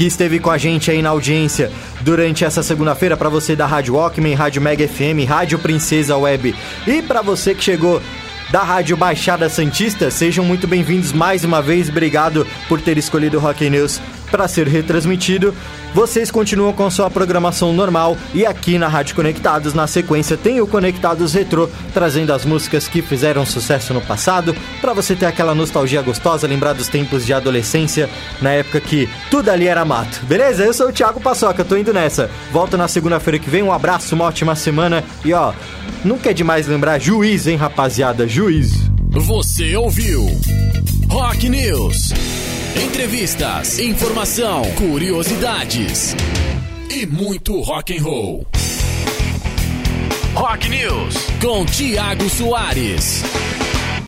que 0.01 0.07
esteve 0.07 0.39
com 0.39 0.49
a 0.49 0.57
gente 0.57 0.89
aí 0.89 0.99
na 0.99 1.09
audiência 1.09 1.71
durante 1.99 2.43
essa 2.43 2.63
segunda-feira, 2.63 3.15
para 3.15 3.29
você 3.29 3.55
da 3.55 3.67
Rádio 3.67 3.93
Walkman, 3.93 4.33
Rádio 4.33 4.59
Mega 4.59 4.87
FM, 4.87 5.29
Rádio 5.29 5.59
Princesa 5.59 6.17
Web 6.17 6.55
e 6.87 7.03
para 7.03 7.21
você 7.21 7.53
que 7.53 7.63
chegou 7.63 8.01
da 8.49 8.63
Rádio 8.63 8.97
Baixada 8.97 9.47
Santista, 9.47 10.09
sejam 10.09 10.43
muito 10.43 10.67
bem-vindos 10.67 11.13
mais 11.13 11.43
uma 11.43 11.61
vez. 11.61 11.87
Obrigado 11.87 12.47
por 12.67 12.81
ter 12.81 12.97
escolhido 12.97 13.37
o 13.37 13.39
Rock 13.39 13.69
News 13.69 14.01
para 14.31 14.47
ser 14.47 14.67
retransmitido. 14.67 15.53
Vocês 15.93 16.31
continuam 16.31 16.71
com 16.71 16.89
sua 16.89 17.09
programação 17.09 17.73
normal 17.73 18.17
e 18.33 18.45
aqui 18.45 18.77
na 18.77 18.87
Rádio 18.87 19.13
Conectados, 19.13 19.73
na 19.73 19.85
sequência, 19.87 20.37
tem 20.37 20.61
o 20.61 20.67
Conectados 20.67 21.33
Retro, 21.33 21.69
trazendo 21.93 22.31
as 22.31 22.45
músicas 22.45 22.87
que 22.87 23.01
fizeram 23.01 23.45
sucesso 23.45 23.93
no 23.93 24.01
passado, 24.01 24.55
para 24.79 24.93
você 24.93 25.15
ter 25.15 25.25
aquela 25.25 25.53
nostalgia 25.53 26.01
gostosa, 26.01 26.47
lembrar 26.47 26.73
dos 26.73 26.87
tempos 26.87 27.25
de 27.25 27.33
adolescência, 27.33 28.09
na 28.41 28.51
época 28.51 28.79
que 28.79 29.09
tudo 29.29 29.49
ali 29.49 29.67
era 29.67 29.83
mato. 29.83 30.25
Beleza? 30.25 30.63
Eu 30.63 30.73
sou 30.73 30.87
o 30.87 30.93
Thiago 30.93 31.19
Paçoca, 31.19 31.65
tô 31.65 31.75
indo 31.75 31.93
nessa. 31.93 32.29
Volto 32.51 32.77
na 32.77 32.87
segunda-feira 32.87 33.37
que 33.37 33.49
vem, 33.49 33.61
um 33.61 33.73
abraço, 33.73 34.15
uma 34.15 34.25
ótima 34.25 34.55
semana 34.55 35.03
e 35.25 35.33
ó, 35.33 35.51
nunca 36.05 36.31
é 36.31 36.33
demais 36.33 36.67
lembrar 36.67 36.99
juiz, 36.99 37.47
hein, 37.47 37.57
rapaziada? 37.57 38.27
Juiz. 38.27 38.89
Você 39.09 39.75
ouviu 39.75 40.25
Rock 41.09 41.49
News. 41.49 42.50
Entrevistas, 42.75 43.79
informação, 43.79 44.63
curiosidades 44.75 46.15
e 46.89 47.05
muito 47.05 47.59
rock 47.59 47.97
and 47.97 48.01
roll. 48.01 48.47
Rock 50.33 50.69
News 50.69 51.15
com 51.41 51.65
Tiago 51.65 52.29
Soares. 52.29 53.23